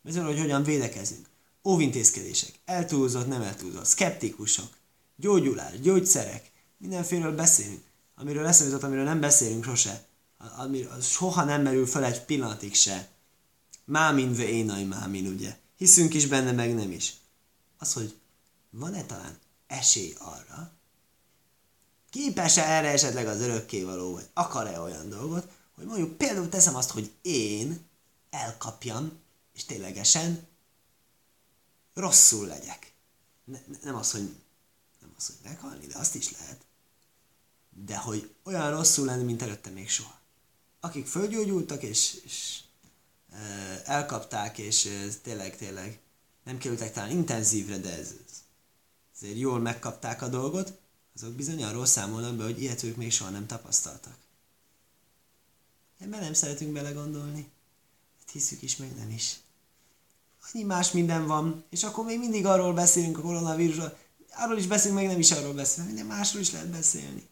Beszélünk 0.03 0.29
arról, 0.29 0.41
hogy 0.41 0.51
hogyan 0.51 0.63
védekezünk. 0.63 1.27
Óvintézkedések, 1.65 2.53
eltúlzott, 2.65 3.27
nem 3.27 3.43
eltúlzott, 3.43 3.87
szkeptikusok, 3.87 4.77
gyógyulás, 5.17 5.81
gyógyszerek, 5.81 6.51
mindenféleről 6.79 7.35
beszélünk. 7.35 7.85
Amiről 8.17 8.47
eszembe 8.47 8.87
amiről 8.87 9.05
nem 9.05 9.21
beszélünk 9.21 9.65
sose 9.65 10.07
ami 10.39 10.83
az 10.83 11.07
soha 11.07 11.45
nem 11.45 11.63
merül 11.63 11.87
fel 11.87 12.05
egy 12.05 12.25
pillanatig 12.25 12.75
se. 12.75 13.09
Mámin 13.85 14.35
ve 14.35 14.49
énaj 14.49 14.85
mámin, 14.85 15.27
ugye? 15.27 15.59
Hiszünk 15.77 16.15
is 16.15 16.27
benne, 16.27 16.53
meg 16.53 16.75
nem 16.75 16.91
is. 16.91 17.15
Az, 17.79 17.93
hogy 17.93 18.19
van-e 18.71 19.05
talán 19.05 19.39
esély 19.67 20.15
arra, 20.19 20.73
képes-e 22.11 22.63
erre 22.63 22.89
esetleg 22.89 23.27
az 23.27 23.41
örökkévaló, 23.41 24.13
vagy 24.13 24.29
akar-e 24.33 24.81
olyan 24.81 25.09
dolgot, 25.09 25.49
hogy 25.75 25.85
mondjuk 25.85 26.17
például 26.17 26.49
teszem 26.49 26.75
azt, 26.75 26.91
hogy 26.91 27.13
én 27.23 27.87
elkapjam, 28.31 29.13
és 29.53 29.65
ténylegesen 29.65 30.47
rosszul 31.95 32.47
legyek. 32.47 32.93
Ne, 33.45 33.59
nem 33.83 33.95
az, 33.95 34.11
hogy 34.11 34.37
nem 35.01 35.13
az, 35.17 35.27
hogy 35.27 35.37
meghalni, 35.43 35.87
de 35.87 35.99
azt 35.99 36.15
is 36.15 36.33
lehet. 36.33 36.65
De 37.85 37.97
hogy 37.97 38.35
olyan 38.43 38.71
rosszul 38.71 39.07
lenni, 39.07 39.23
mint 39.23 39.43
előtte 39.43 39.71
még 39.71 39.89
soha 39.89 40.17
akik 40.87 41.07
fölgyógyultak, 41.07 41.83
és, 41.83 42.21
és 42.25 42.61
e, 43.33 43.37
elkapták, 43.85 44.59
és 44.59 44.85
e, 44.85 45.09
tényleg, 45.23 45.57
tényleg 45.57 45.99
nem 46.45 46.59
kerültek 46.59 46.93
talán 46.93 47.11
intenzívre, 47.11 47.79
de 47.79 47.99
ez, 47.99 48.15
ezért 49.17 49.39
jól 49.39 49.59
megkapták 49.59 50.23
a 50.23 50.29
dolgot, 50.29 50.79
azok 51.15 51.33
bizony 51.33 51.65
arról 51.65 51.87
számolnak 51.87 52.35
be, 52.35 52.45
hogy 52.45 52.63
ilyet 52.63 52.83
ők 52.83 52.97
még 52.97 53.13
soha 53.13 53.31
nem 53.31 53.47
tapasztaltak. 53.47 54.17
Ebben 55.99 56.21
nem 56.21 56.33
szeretünk 56.33 56.73
belegondolni. 56.73 57.51
Hát 58.19 58.31
hiszük 58.31 58.63
is, 58.63 58.77
meg 58.77 58.97
nem 58.97 59.11
is. 59.11 59.37
Annyi 60.53 60.65
más 60.65 60.93
minden 60.93 61.27
van, 61.27 61.65
és 61.71 61.85
akkor 61.85 62.05
még 62.05 62.19
mindig 62.19 62.47
arról 62.47 62.73
beszélünk 62.73 63.19
a 63.19 63.21
koronavírusról, 63.21 63.99
arról 64.31 64.59
is 64.59 64.67
beszélünk, 64.67 64.99
meg 64.99 65.09
nem 65.09 65.19
is 65.19 65.31
arról 65.31 65.55
beszélünk, 65.55 65.95
minden 65.95 66.17
másról 66.17 66.43
is 66.43 66.51
lehet 66.51 66.69
beszélni 66.69 67.29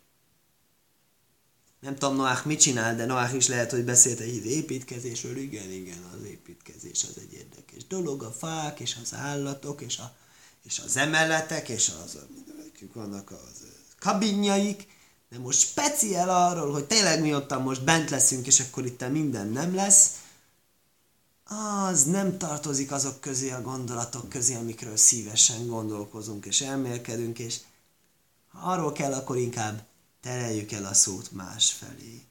nem 1.85 1.97
tudom 1.97 2.17
Noach 2.17 2.47
mit 2.47 2.61
csinál, 2.61 2.97
de 2.97 3.07
Noach 3.07 3.35
is 3.35 3.49
lehet, 3.49 3.71
hogy 3.71 3.85
beszélt 3.85 4.21
egy 4.21 4.47
építkezésről. 4.47 5.37
Igen, 5.37 5.71
igen, 5.71 5.99
az 6.17 6.27
építkezés 6.27 7.03
az 7.03 7.23
egy 7.23 7.33
érdekes 7.33 7.87
dolog. 7.87 8.23
A 8.23 8.31
fák, 8.31 8.81
és 8.81 8.97
az 9.03 9.15
állatok, 9.15 9.81
és, 9.81 9.99
a, 9.99 10.15
és 10.63 10.79
az 10.79 10.97
emeletek, 10.97 11.69
és 11.69 11.93
az, 12.05 12.19
vannak 12.93 13.31
az 13.31 13.67
kabinjaik. 13.99 14.87
De 15.31 15.39
most 15.39 15.59
speciál 15.59 16.29
arról, 16.29 16.73
hogy 16.73 16.85
tényleg 16.85 17.21
mi 17.21 17.35
ottan 17.35 17.63
most 17.63 17.85
bent 17.85 18.11
leszünk, 18.11 18.47
és 18.47 18.61
akkor 18.61 18.85
itt 18.87 19.11
minden 19.11 19.49
nem 19.49 19.75
lesz, 19.75 20.11
az 21.91 22.05
nem 22.05 22.39
tartozik 22.39 22.93
azok 22.93 23.21
közé 23.21 23.51
a 23.51 23.63
gondolatok 23.63 24.29
közé, 24.29 24.55
amikről 24.55 24.97
szívesen 24.97 25.67
gondolkozunk 25.67 26.47
és 26.47 26.61
elmélkedünk, 26.61 27.39
és 27.39 27.61
ha 28.49 28.71
arról 28.73 28.93
kell, 28.93 29.13
akkor 29.13 29.37
inkább 29.37 29.83
tereljük 30.25 30.73
el 30.73 30.85
a 30.85 30.95
szót 30.95 31.33
más 31.33 31.73
felé. 31.73 32.23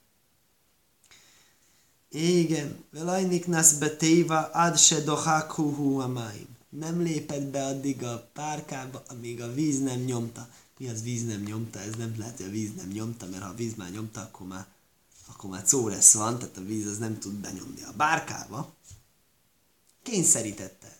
Igen, 2.10 2.84
velajnik 2.91 3.47
nasz 3.47 3.73
betéva 3.73 4.49
ad 4.51 4.77
se 4.77 5.01
dohákuhu 5.01 5.99
a 5.99 6.08
máim. 6.08 6.47
Nem 6.69 7.01
lépett 7.01 7.43
be 7.43 7.65
addig 7.65 8.03
a 8.03 8.29
párkába, 8.34 9.03
amíg 9.08 9.41
a 9.41 9.53
víz 9.53 9.79
nem 9.79 9.99
nyomta. 9.99 10.49
Mi 10.77 10.89
az 10.89 11.03
víz 11.03 11.25
nem 11.25 11.41
nyomta? 11.41 11.79
Ez 11.79 11.95
nem 11.95 12.13
lehet, 12.17 12.38
hogy 12.38 12.45
a 12.45 12.49
víz 12.49 12.71
nem 12.75 12.88
nyomta, 12.88 13.25
mert 13.25 13.43
ha 13.43 13.49
a 13.49 13.56
víz 13.56 13.75
már 13.75 13.91
nyomta, 13.91 14.21
akkor 14.21 14.47
már, 14.47 14.65
akkor 15.27 15.49
már 15.49 15.65
lesz 15.71 16.13
van, 16.13 16.39
tehát 16.39 16.58
a 16.58 16.63
víz 16.63 16.88
az 16.88 16.97
nem 16.97 17.19
tud 17.19 17.34
benyomni 17.34 17.84
a 17.84 17.93
bárkába. 17.95 18.73
Kényszerítette. 20.03 20.97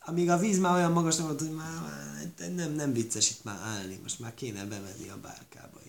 Amíg 0.00 0.30
a 0.30 0.38
víz 0.38 0.58
már 0.58 0.74
olyan 0.74 0.92
magas 0.92 1.18
volt, 1.18 1.40
hogy 1.40 1.54
már, 1.54 1.80
már 1.80 2.50
nem, 2.54 2.72
nem 2.72 2.92
vicces 2.92 3.30
itt 3.30 3.44
már 3.44 3.60
állni, 3.60 3.98
most 4.02 4.18
már 4.18 4.34
kéne 4.34 4.64
bemenni 4.64 5.08
a 5.08 5.20
bárkába. 5.20 5.81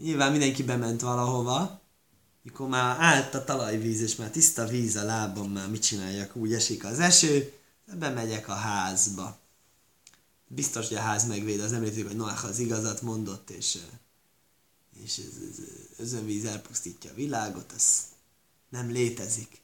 Nyilván 0.00 0.30
mindenki 0.30 0.62
bement 0.62 1.00
valahova, 1.00 1.80
mikor 2.42 2.68
már 2.68 2.96
állt 3.00 3.34
a 3.34 3.44
talajvíz, 3.44 4.00
és 4.00 4.16
már 4.16 4.30
tiszta 4.30 4.66
víz 4.66 4.96
a 4.96 5.02
lábam, 5.02 5.50
már 5.50 5.70
mit 5.70 5.82
csináljak, 5.82 6.36
úgy 6.36 6.52
esik 6.52 6.84
az 6.84 6.98
eső, 6.98 7.52
bemegyek 7.98 8.48
a 8.48 8.54
házba. 8.54 9.38
Biztos, 10.46 10.88
hogy 10.88 10.96
a 10.96 11.00
ház 11.00 11.26
megvéd, 11.26 11.60
az 11.60 11.70
nem 11.70 11.82
létezik, 11.82 12.06
hogy 12.06 12.16
Noach 12.16 12.44
az 12.44 12.58
igazat 12.58 13.02
mondott, 13.02 13.50
és, 13.50 13.78
és 15.04 15.18
ez, 15.18 15.42
ez, 15.50 15.58
özönvíz 15.96 16.44
elpusztítja 16.44 17.10
a 17.10 17.14
világot, 17.14 17.72
az 17.72 18.02
nem 18.68 18.90
létezik. 18.90 19.60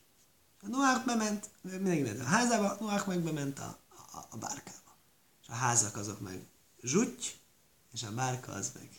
A 0.61 0.69
Noach 0.69 1.07
bement, 1.07 1.51
mindenki 1.61 2.03
ment 2.03 2.21
a 2.21 2.25
házába, 2.25 2.77
Noach 2.81 3.09
meg 3.09 3.21
bement 3.21 3.59
a, 3.59 3.79
a, 4.13 4.19
a 4.31 4.37
bárkába. 4.37 4.97
És 5.43 5.49
a 5.49 5.53
házak 5.53 5.97
azok 5.97 6.21
meg 6.21 6.47
zsutty, 6.83 7.27
és 7.93 8.03
a 8.03 8.15
bárka 8.15 8.53
az 8.53 8.71
meg 8.75 8.96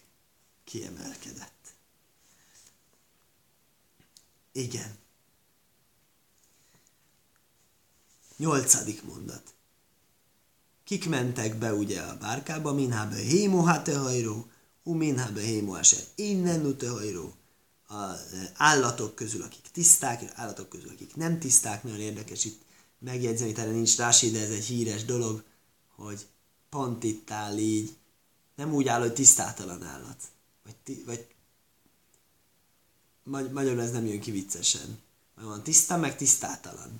kiemelkedett. 0.67 1.75
Igen. 4.51 4.97
Nyolcadik 8.37 9.03
mondat. 9.03 9.53
Kik 10.83 11.09
mentek 11.09 11.57
be 11.57 11.73
ugye 11.73 12.01
a 12.01 12.17
bárkába, 12.17 12.73
minhábe 12.73 13.15
hémo 13.15 13.61
hajró, 13.61 14.47
hu 14.83 14.93
minhábe 14.93 15.41
hémo 15.41 15.75
eser, 15.75 16.03
innen 16.15 16.75
hajró. 16.79 17.33
Az 17.87 18.35
állatok 18.53 19.15
közül, 19.15 19.41
akik 19.41 19.71
tiszták, 19.71 20.31
állatok 20.33 20.69
közül, 20.69 20.89
akik 20.89 21.15
nem 21.15 21.39
tiszták, 21.39 21.83
nagyon 21.83 21.99
érdekes 21.99 22.45
itt 22.45 22.61
megjegyzeni, 22.99 23.55
erre 23.55 23.71
nincs 23.71 23.97
rási, 23.97 24.31
de 24.31 24.41
ez 24.41 24.49
egy 24.49 24.65
híres 24.65 25.05
dolog, 25.05 25.43
hogy 25.95 26.27
pont 26.69 27.03
itt 27.03 27.31
áll 27.31 27.57
így, 27.57 27.97
nem 28.55 28.73
úgy 28.73 28.87
áll, 28.87 28.99
hogy 28.99 29.13
tisztátalan 29.13 29.83
állat 29.83 30.23
vagy, 30.67 31.03
vagy 31.05 31.27
magy- 33.23 33.51
magyarul 33.51 33.81
ez 33.81 33.91
nem 33.91 34.05
jön 34.05 34.19
ki 34.19 34.31
viccesen. 34.31 34.99
Van 35.35 35.63
tiszta, 35.63 35.97
meg 35.97 36.17
tisztátalan. 36.17 36.99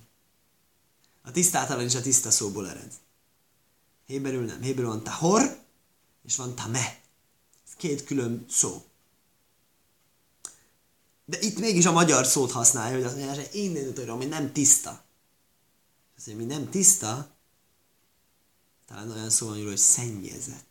A 1.22 1.32
tisztátalan 1.32 1.86
is 1.86 1.96
a 1.96 2.02
tiszta 2.02 2.32
szóból 2.32 2.70
ered. 2.70 2.94
Héberül 4.06 4.46
nem. 4.46 4.62
Héberül 4.62 4.90
van 4.90 5.04
tahor, 5.04 5.60
és 6.24 6.36
van 6.36 6.56
tame. 6.56 7.02
Ez 7.68 7.74
két 7.78 8.04
külön 8.04 8.46
szó. 8.50 8.86
De 11.26 11.40
itt 11.40 11.60
mégis 11.60 11.86
a 11.86 11.92
magyar 11.92 12.26
szót 12.26 12.52
használja, 12.52 12.96
hogy 12.96 13.06
azt 13.06 13.16
mondja, 13.16 13.36
hogy 13.36 13.50
én 13.56 13.72
nézőtől, 13.72 14.10
ami 14.10 14.26
nem 14.26 14.54
tiszta. 14.54 15.06
Azt 16.18 16.28
ami 16.28 16.44
nem 16.44 16.70
tiszta, 16.70 17.36
talán 18.86 19.12
olyan 19.12 19.30
szó 19.30 19.48
van, 19.48 19.66
hogy 19.66 19.78
szennyezett. 19.78 20.67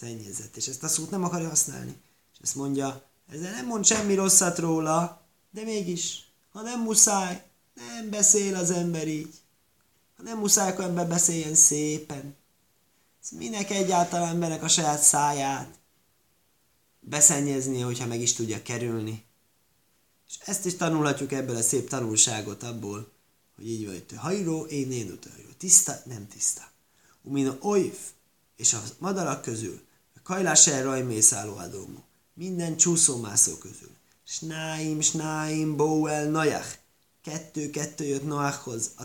Szennyezett. 0.00 0.56
És 0.56 0.66
ezt 0.66 0.82
a 0.82 0.88
szót 0.88 1.10
nem 1.10 1.24
akarja 1.24 1.48
használni. 1.48 1.96
És 2.32 2.38
ezt 2.42 2.54
mondja, 2.54 3.02
ezzel 3.32 3.52
nem 3.52 3.66
mond 3.66 3.86
semmi 3.86 4.14
rosszat 4.14 4.58
róla, 4.58 5.22
de 5.50 5.62
mégis, 5.62 6.32
ha 6.52 6.62
nem 6.62 6.82
muszáj, 6.82 7.46
nem 7.74 8.10
beszél 8.10 8.54
az 8.54 8.70
ember 8.70 9.08
így. 9.08 9.34
Ha 10.16 10.22
nem 10.22 10.38
muszáj, 10.38 10.70
akkor 10.70 10.84
ember 10.84 11.08
beszéljen 11.08 11.54
szépen. 11.54 12.36
Ez 13.22 13.28
minek 13.38 13.70
egyáltalán 13.70 14.28
embernek 14.28 14.62
a 14.62 14.68
saját 14.68 15.02
száját 15.02 15.78
beszennyezni, 17.00 17.80
hogyha 17.80 18.06
meg 18.06 18.20
is 18.20 18.32
tudja 18.32 18.62
kerülni. 18.62 19.24
És 20.28 20.34
ezt 20.44 20.66
is 20.66 20.74
tanulhatjuk 20.74 21.32
ebből 21.32 21.56
a 21.56 21.62
szép 21.62 21.88
tanulságot 21.88 22.62
abból, 22.62 23.12
hogy 23.56 23.68
így 23.68 23.84
van, 23.84 23.94
hogy 23.94 24.18
hajró, 24.18 24.64
én 24.64 24.92
én 24.92 25.18
hajró. 25.34 25.48
Tiszta, 25.58 26.02
nem 26.04 26.28
tiszta. 26.28 26.70
Umino 27.22 27.52
oiv, 27.60 27.96
és 28.56 28.72
a 28.72 28.82
madarak 28.98 29.42
közül, 29.42 29.86
a 30.28 30.30
kajlás 30.30 30.66
el 30.66 31.04
mészálló 31.04 31.56
adómú. 31.56 32.04
Minden 32.34 32.76
csúszómászó 32.76 33.56
közül. 33.56 33.90
Snáim, 34.24 35.00
snáim, 35.00 35.76
Boel, 35.76 36.30
Najach. 36.30 36.76
Kettő-kettő 37.22 38.04
jött 38.04 38.24
Noachhoz 38.24 38.90
a 38.98 39.02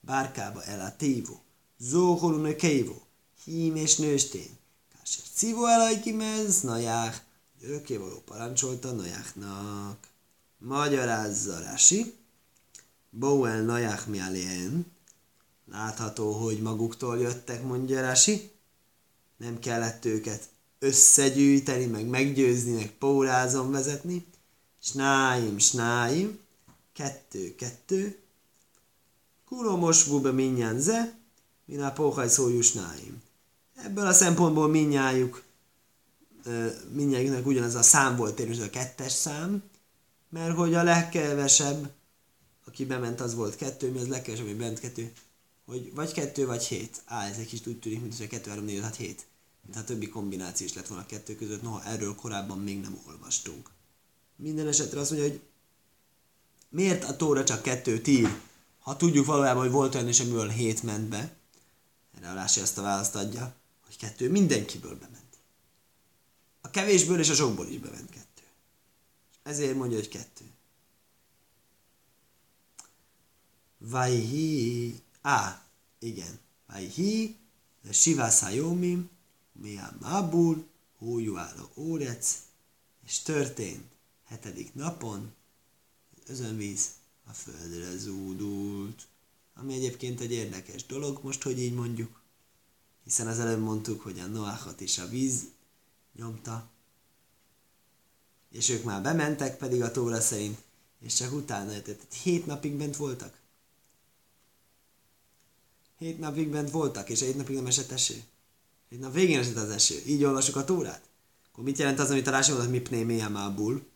bárkába 0.00 0.64
el 0.64 0.80
a 0.80 0.96
tívó. 0.96 1.42
Zóholun 1.78 2.56
kévó. 2.56 3.02
Hím 3.44 3.76
és 3.76 3.96
nőstény. 3.96 4.58
Kásser 4.92 5.24
cívó 5.34 5.66
el 5.66 6.00
kimez, 6.00 6.60
Najach. 6.60 7.16
Örökkévaló 7.62 8.22
parancsolta 8.24 8.92
Najachnak. 8.92 9.98
Magyarázza 10.58 11.58
Rasi. 11.58 12.14
Boel 13.10 13.62
Najach 13.62 14.08
mi 14.08 14.20
Látható, 15.70 16.32
hogy 16.32 16.62
maguktól 16.62 17.18
jöttek, 17.18 17.62
mondja 17.62 18.00
Rasi. 18.00 18.52
Nem 19.36 19.58
kellett 19.58 20.04
őket 20.04 20.52
összegyűjteni, 20.84 21.86
meg 21.86 22.06
meggyőzni, 22.06 22.72
meg 22.72 22.90
pórázon 22.98 23.70
vezetni. 23.70 24.26
Snáim, 24.82 25.58
snáim, 25.58 26.38
kettő, 26.92 27.54
kettő. 27.54 28.18
Kuromos 29.46 30.04
bube 30.04 30.30
minnyán 30.30 30.80
ze, 30.80 31.18
minál 31.64 31.92
póhaj 31.92 32.28
szójú 32.28 32.60
snáim. 32.60 33.22
Ebből 33.74 34.06
a 34.06 34.12
szempontból 34.12 34.68
minnyájuk, 34.68 35.42
minnyájuknak 36.92 37.46
ugyanaz 37.46 37.74
a 37.74 37.82
szám 37.82 38.16
volt 38.16 38.34
tényleg 38.34 38.60
a 38.60 38.70
kettes 38.70 39.12
szám, 39.12 39.62
mert 40.28 40.56
hogy 40.56 40.74
a 40.74 40.82
legkevesebb, 40.82 41.90
aki 42.66 42.84
bement, 42.84 43.20
az 43.20 43.34
volt 43.34 43.56
kettő, 43.56 43.90
mi 43.90 43.98
az 43.98 44.08
legkevesebb, 44.08 44.46
hogy 44.46 44.56
bent 44.56 44.80
kettő, 44.80 45.12
hogy 45.66 45.94
vagy 45.94 46.12
kettő, 46.12 46.46
vagy 46.46 46.64
hét. 46.64 47.02
Á, 47.04 47.28
ez 47.28 47.36
egy 47.38 47.46
kis 47.46 47.66
úgy 47.66 47.78
tűnik, 47.78 48.00
mint 48.00 48.16
hogy 48.16 48.26
kettő, 48.26 48.50
három, 48.50 48.64
négy, 48.64 48.82
hat, 48.82 48.96
hét 48.96 49.26
a 49.74 49.84
többi 49.84 50.08
kombináció 50.08 50.66
is 50.66 50.74
lett 50.74 50.86
volna 50.86 51.02
a 51.02 51.06
kettő 51.06 51.34
között, 51.34 51.62
noha 51.62 51.84
erről 51.84 52.14
korábban 52.14 52.58
még 52.58 52.80
nem 52.80 52.98
olvastunk. 53.06 53.70
Minden 54.36 54.68
esetre 54.68 55.00
azt 55.00 55.10
mondja, 55.10 55.28
hogy 55.28 55.40
miért 56.68 57.04
a 57.04 57.16
tóra 57.16 57.44
csak 57.44 57.62
kettőt 57.62 58.06
ír, 58.06 58.40
ha 58.80 58.96
tudjuk 58.96 59.26
valójában, 59.26 59.62
hogy 59.62 59.72
volt 59.72 59.94
olyan 59.94 60.08
is, 60.08 60.20
amiből 60.20 60.48
hét 60.48 60.82
ment 60.82 61.08
be. 61.08 61.36
Erre 62.16 62.30
a 62.30 62.34
Rási 62.34 62.60
azt 62.60 62.78
a 62.78 62.82
választ 62.82 63.14
adja, 63.14 63.54
hogy 63.84 63.96
kettő 63.96 64.30
mindenkiből 64.30 64.98
bement. 64.98 65.38
A 66.60 66.70
kevésből 66.70 67.18
és 67.18 67.28
a 67.28 67.34
sokból 67.34 67.66
is 67.66 67.78
bement 67.78 68.10
kettő. 68.10 68.42
Ezért 69.42 69.76
mondja, 69.76 69.96
hogy 69.96 70.08
kettő. 70.08 70.44
Vajhi, 73.78 75.02
á, 75.20 75.64
igen, 75.98 76.38
Vajhi, 76.66 77.36
Sivászá 77.90 78.50
Jómim, 78.50 79.10
Miá 79.60 79.96
Mábul, 80.00 80.66
Hójuára 80.98 81.70
Órec, 81.74 82.42
és 83.06 83.18
történt 83.18 83.84
hetedik 84.24 84.74
napon, 84.74 85.32
az 86.16 86.30
özönvíz 86.30 86.90
a 87.24 87.32
földre 87.32 87.96
zúdult. 87.96 89.06
Ami 89.54 89.74
egyébként 89.74 90.20
egy 90.20 90.32
érdekes 90.32 90.86
dolog, 90.86 91.20
most, 91.22 91.42
hogy 91.42 91.58
így 91.58 91.74
mondjuk, 91.74 92.20
hiszen 93.04 93.26
az 93.26 93.38
előbb 93.38 93.60
mondtuk, 93.60 94.00
hogy 94.00 94.18
a 94.18 94.26
Noáchat 94.26 94.80
is 94.80 94.98
a 94.98 95.08
víz 95.08 95.44
nyomta, 96.16 96.70
és 98.50 98.68
ők 98.68 98.84
már 98.84 99.02
bementek 99.02 99.56
pedig 99.56 99.82
a 99.82 99.90
tóra 99.90 100.20
szerint, 100.20 100.62
és 101.00 101.14
csak 101.14 101.32
utána, 101.32 101.82
tehát 101.82 102.12
hét 102.22 102.46
napig 102.46 102.76
bent 102.76 102.96
voltak. 102.96 103.38
Hét 105.98 106.18
napig 106.18 106.48
bent 106.48 106.70
voltak, 106.70 107.08
és 107.08 107.20
egy 107.20 107.36
napig 107.36 107.54
nem 107.54 107.66
esett 107.66 107.90
eső. 107.90 108.24
Egy 108.94 109.00
nap 109.00 109.12
végén 109.12 109.38
esett 109.38 109.56
az 109.56 109.70
eső. 109.70 110.02
Így 110.06 110.24
olvasok 110.24 110.56
a 110.56 110.64
tórát? 110.64 111.08
Akkor 111.50 111.64
mit 111.64 111.78
jelent 111.78 111.98
az, 111.98 112.10
amit 112.10 112.26
a 112.26 112.30
Rási 112.30 112.50
mondott, 112.50 112.70
mipné 112.70 113.02
miamábul? 113.02 113.86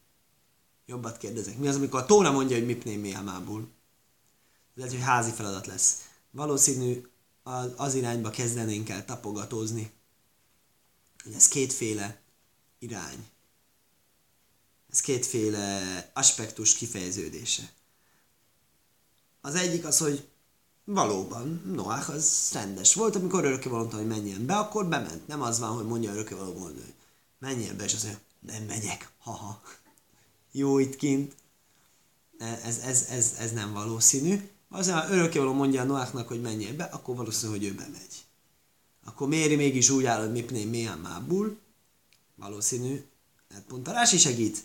Jobbat 0.87 1.17
kérdezek. 1.17 1.59
Mi 1.59 1.69
az, 1.69 1.77
amikor 1.77 2.01
a 2.01 2.07
tóra 2.07 2.33
mondja, 2.33 2.57
hogy 2.57 2.67
mipné 2.67 2.97
miamábul? 2.97 3.69
Lehet, 4.75 4.93
hogy 4.93 5.03
házi 5.03 5.31
feladat 5.31 5.67
lesz. 5.67 6.09
Valószínű 6.31 7.07
az, 7.43 7.73
az 7.77 7.95
irányba 7.95 8.31
kezdenénk 8.31 8.89
el 8.89 9.05
tapogatózni. 9.05 9.93
Ez 11.35 11.49
kétféle 11.49 12.21
irány. 12.79 13.27
Ez 14.91 15.01
kétféle 15.01 16.11
aspektus 16.15 16.75
kifejeződése. 16.75 17.73
Az 19.41 19.55
egyik 19.55 19.85
az, 19.85 19.99
hogy 19.99 20.29
Valóban, 20.91 21.63
Noach 21.75 22.11
az 22.11 22.51
rendes 22.53 22.95
volt, 22.95 23.17
amikor 23.17 23.45
örökké 23.45 23.69
mondta, 23.69 23.97
hogy 23.97 24.07
menjen 24.07 24.47
be, 24.47 24.57
akkor 24.57 24.87
bement. 24.87 25.27
Nem 25.27 25.43
az 25.43 25.59
van, 25.59 25.71
hogy 25.71 25.87
mondja 25.87 26.13
örökké 26.13 26.35
való 26.35 26.53
hogy 26.53 26.95
menjen 27.39 27.77
be, 27.77 27.85
és 27.85 27.95
azt 27.95 28.05
mondja, 28.05 28.21
nem 28.41 28.63
megyek, 28.63 29.11
haha. 29.19 29.63
Jó 30.53 30.79
itt 30.79 30.97
kint. 30.97 31.35
Ez, 32.39 32.79
ez, 32.79 33.07
ez, 33.11 33.35
ez 33.39 33.53
nem 33.53 33.73
valószínű. 33.73 34.49
Azért, 34.69 34.97
ha 34.97 35.11
örökké 35.11 35.39
való 35.39 35.53
mondja 35.53 35.81
a 35.81 35.85
Noachnak, 35.85 36.29
hogy 36.29 36.41
menjen 36.41 36.77
be, 36.77 36.85
akkor 36.85 37.17
valószínű, 37.17 37.53
hogy 37.53 37.65
ő 37.65 37.75
bemegy. 37.75 38.25
Akkor 39.05 39.29
méri 39.29 39.57
mégis 39.57 39.91
úgy 39.91 40.05
áll, 40.05 40.21
hogy 40.21 40.33
mipné 40.33 40.65
milyen 40.65 40.99
mábul. 40.99 41.59
Valószínű. 42.35 43.05
Hát 43.51 43.63
pont 43.63 43.89
a 43.89 43.93
Rási 43.93 44.19
segít. 44.19 44.65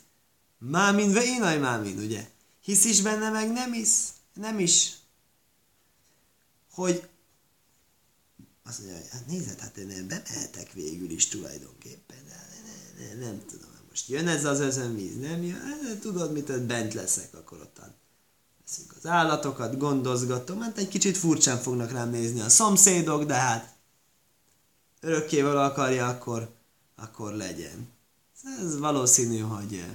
Mámin 0.57 1.11
ve 1.11 1.23
én 1.23 1.59
mámin, 1.59 1.97
ugye? 1.97 2.29
Hisz 2.61 2.85
is 2.85 3.01
benne, 3.01 3.29
meg 3.29 3.51
nem 3.51 3.71
hisz. 3.71 4.13
Nem 4.33 4.59
is 4.59 5.01
hogy 6.73 7.07
azt 8.63 8.79
mondja, 8.79 8.97
hogy 8.97 9.09
hát 9.11 9.27
nézed, 9.27 9.59
hát 9.59 9.77
én 9.77 10.07
bemehetek 10.07 10.71
végül 10.71 11.09
is 11.09 11.27
tulajdonképpen, 11.27 12.17
de 12.27 12.47
ne, 12.65 13.05
ne, 13.05 13.25
nem 13.25 13.45
tudom, 13.49 13.69
most 13.89 14.07
jön 14.07 14.27
ez 14.27 14.45
az 14.45 14.59
özönvíz, 14.59 15.19
nem 15.19 15.43
jön, 15.43 15.59
hát, 15.59 15.99
tudod 15.99 16.31
mit, 16.31 16.49
hogy 16.49 16.61
bent 16.61 16.93
leszek, 16.93 17.33
akkor 17.33 17.61
ottan 17.61 17.93
veszünk 18.65 18.93
az 18.97 19.05
állatokat, 19.05 19.77
gondozgatom, 19.77 20.61
hát 20.61 20.77
egy 20.77 20.87
kicsit 20.87 21.17
furcsán 21.17 21.57
fognak 21.57 21.91
rám 21.91 22.09
nézni 22.09 22.39
a 22.39 22.49
szomszédok, 22.49 23.23
de 23.23 23.33
hát 23.33 23.75
örökkével 24.99 25.57
akarja, 25.57 26.07
akkor, 26.07 26.49
akkor 26.95 27.33
legyen. 27.33 27.87
Ez 28.59 28.77
valószínű, 28.77 29.39
hogy 29.39 29.85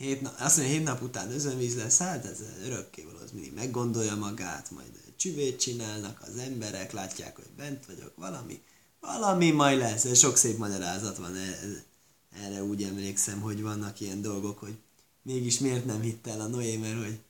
hét 0.00 0.20
nap, 0.20 0.34
azt 0.38 0.56
mondja, 0.56 0.74
hét 0.74 0.84
nap 0.84 1.02
után 1.02 1.28
lesz, 1.76 1.98
hát 1.98 2.24
ez 2.24 2.38
örökké 2.64 3.02
való, 3.02 3.18
az 3.18 3.30
mindig 3.30 3.54
meggondolja 3.54 4.16
magát, 4.16 4.70
majd 4.70 5.00
csüvét 5.16 5.60
csinálnak 5.60 6.22
az 6.22 6.36
emberek, 6.36 6.92
látják, 6.92 7.36
hogy 7.36 7.50
bent 7.56 7.86
vagyok, 7.86 8.12
valami, 8.16 8.62
valami 9.00 9.50
majd 9.50 9.78
lesz, 9.78 10.04
ez 10.04 10.18
sok 10.18 10.36
szép 10.36 10.58
magyarázat 10.58 11.16
van, 11.16 11.36
erre, 11.36 11.84
erre 12.30 12.62
úgy 12.62 12.82
emlékszem, 12.82 13.40
hogy 13.40 13.62
vannak 13.62 14.00
ilyen 14.00 14.22
dolgok, 14.22 14.58
hogy 14.58 14.78
mégis 15.22 15.58
miért 15.58 15.84
nem 15.84 16.00
hitt 16.00 16.26
el 16.26 16.40
a 16.40 16.46
Noé, 16.46 16.76
mert 16.76 16.98
hogy 16.98 17.20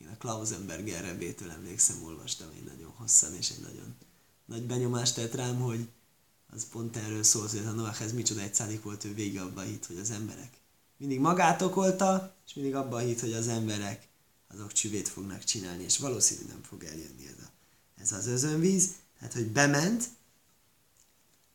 én 0.00 0.08
a 0.08 0.16
Klausenberg 0.18 0.88
erebétől 0.88 1.50
emlékszem, 1.50 2.02
olvastam 2.04 2.48
én 2.56 2.64
nagyon 2.64 2.90
hosszan, 2.96 3.34
és 3.34 3.50
egy 3.50 3.60
nagyon 3.60 3.94
nagy 4.44 4.62
benyomást 4.62 5.14
tett 5.14 5.34
rám, 5.34 5.60
hogy 5.60 5.88
az 6.52 6.68
pont 6.68 6.96
erről 6.96 7.22
szól, 7.22 7.46
hogy 7.46 7.66
a 7.66 7.70
Noach 7.70 8.02
ez 8.02 8.12
micsoda 8.12 8.40
egy 8.40 8.54
szádik 8.54 8.82
volt, 8.82 9.04
ő 9.04 9.14
végig 9.14 9.38
abba 9.38 9.60
hitt, 9.60 9.86
hogy 9.86 9.98
az 9.98 10.10
emberek 10.10 10.64
mindig 10.96 11.20
magát 11.20 11.62
okolta, 11.62 12.34
és 12.46 12.54
mindig 12.54 12.74
abban 12.74 13.00
hitt, 13.00 13.20
hogy 13.20 13.32
az 13.32 13.48
emberek 13.48 14.08
azok 14.54 14.72
csüvét 14.72 15.08
fognak 15.08 15.44
csinálni, 15.44 15.82
és 15.82 15.98
valószínű 15.98 16.42
nem 16.48 16.62
fog 16.62 16.84
eljönni 16.84 17.26
ez, 17.26 17.44
a, 17.44 17.50
ez 18.02 18.12
az 18.12 18.26
özönvíz, 18.26 18.88
tehát 19.18 19.34
hogy 19.34 19.46
bement, 19.46 20.04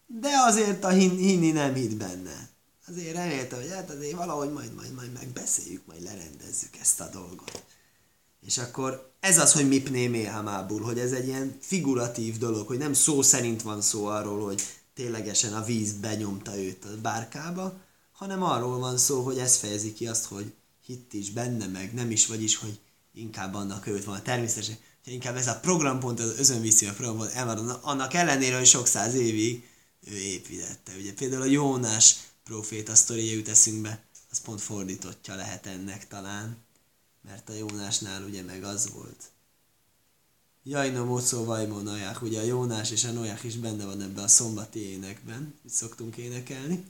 de 0.05 0.29
azért 0.47 0.83
a 0.83 0.89
hin, 0.89 1.17
hinni 1.17 1.51
nem 1.51 1.73
hitt 1.73 1.95
benne. 1.95 2.49
Azért 2.87 3.15
remélte, 3.15 3.55
hogy 3.55 3.69
hát 3.69 3.89
azért 3.89 4.15
valahogy 4.15 4.51
majd, 4.51 4.73
majd, 4.73 4.93
majd 4.93 5.11
megbeszéljük, 5.11 5.85
majd 5.85 6.03
lerendezzük 6.03 6.75
ezt 6.81 6.99
a 6.99 7.09
dolgot. 7.09 7.63
És 8.45 8.57
akkor 8.57 9.13
ez 9.19 9.37
az, 9.37 9.53
hogy 9.53 9.67
mipné 9.67 10.07
méhamábul, 10.07 10.81
hogy 10.81 10.99
ez 10.99 11.11
egy 11.11 11.27
ilyen 11.27 11.57
figuratív 11.59 12.37
dolog, 12.37 12.67
hogy 12.67 12.77
nem 12.77 12.93
szó 12.93 13.21
szerint 13.21 13.61
van 13.61 13.81
szó 13.81 14.05
arról, 14.05 14.45
hogy 14.45 14.61
ténylegesen 14.93 15.53
a 15.53 15.63
víz 15.63 15.91
benyomta 15.93 16.57
őt 16.57 16.85
a 16.85 17.01
bárkába, 17.01 17.79
hanem 18.21 18.43
arról 18.43 18.79
van 18.79 18.97
szó, 18.97 19.23
hogy 19.23 19.37
ez 19.37 19.55
fejezi 19.55 19.93
ki 19.93 20.07
azt, 20.07 20.25
hogy 20.25 20.53
hitt 20.85 21.13
is 21.13 21.31
benne, 21.31 21.67
meg 21.67 21.93
nem 21.93 22.11
is, 22.11 22.25
vagyis, 22.25 22.55
hogy 22.55 22.79
inkább 23.13 23.53
annak 23.53 23.87
őt 23.87 24.03
van. 24.03 24.23
Természetesen, 24.23 24.77
hogy 25.03 25.13
inkább 25.13 25.35
ez 25.35 25.47
a 25.47 25.59
programpont, 25.59 26.19
az 26.19 26.39
özönviszi 26.39 26.85
a 26.85 26.93
programpont 26.93 27.31
elmarad, 27.31 27.79
annak 27.81 28.13
ellenére, 28.13 28.57
hogy 28.57 28.65
sok 28.65 28.87
száz 28.87 29.13
évig 29.13 29.67
ő 29.99 30.15
építette. 30.17 30.91
Ugye 30.99 31.13
például 31.13 31.41
a 31.41 31.45
Jónás 31.45 32.15
proféta 32.43 32.95
sztoria 32.95 33.31
jut 33.31 33.47
eszünkbe, 33.47 34.03
az 34.31 34.41
pont 34.41 34.61
fordítottja 34.61 35.35
lehet 35.35 35.65
ennek 35.65 36.07
talán, 36.07 36.57
mert 37.27 37.49
a 37.49 37.53
Jónásnál 37.53 38.23
ugye 38.23 38.43
meg 38.43 38.63
az 38.63 38.91
volt. 38.91 39.31
Jajna 40.63 41.03
mocó 41.03 41.43
vajmó 41.43 41.79
naják, 41.79 42.21
ugye 42.21 42.39
a 42.39 42.43
Jónás 42.43 42.91
és 42.91 43.03
a 43.03 43.11
Noják 43.11 43.43
is 43.43 43.55
benne 43.55 43.85
van 43.85 44.01
ebben 44.01 44.23
a 44.23 44.27
szombati 44.27 44.79
énekben, 44.79 45.55
itt 45.65 45.73
szoktunk 45.73 46.17
énekelni. 46.17 46.85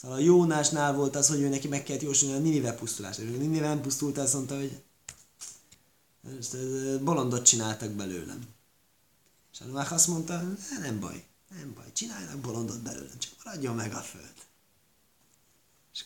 Szóval 0.00 0.16
a 0.16 0.20
Jónásnál 0.20 0.94
volt 0.94 1.16
az, 1.16 1.28
hogy 1.28 1.40
ő 1.40 1.48
neki 1.48 1.68
meg 1.68 1.82
kellett 1.82 2.02
jósolni 2.02 2.34
a 2.34 2.38
Ninive 2.38 2.72
pusztulásra. 2.72 3.22
És 3.22 3.28
a 3.28 3.38
Ninive 3.38 3.66
nem 3.66 3.80
pusztult, 3.80 4.18
azt 4.18 4.34
mondta, 4.34 4.56
hogy 4.56 4.82
bolondot 7.02 7.44
csináltak 7.44 7.90
belőlem. 7.90 8.40
És 9.52 9.60
a 9.60 9.94
azt 9.94 10.06
mondta, 10.06 10.42
nem 10.80 11.00
baj, 11.00 11.24
nem 11.48 11.72
baj, 11.74 11.92
csináljanak 11.92 12.38
bolondot 12.38 12.82
belőlem, 12.82 13.18
csak 13.18 13.32
maradjon 13.44 13.74
meg 13.74 13.92
a 13.94 14.00
föld. 14.00 14.32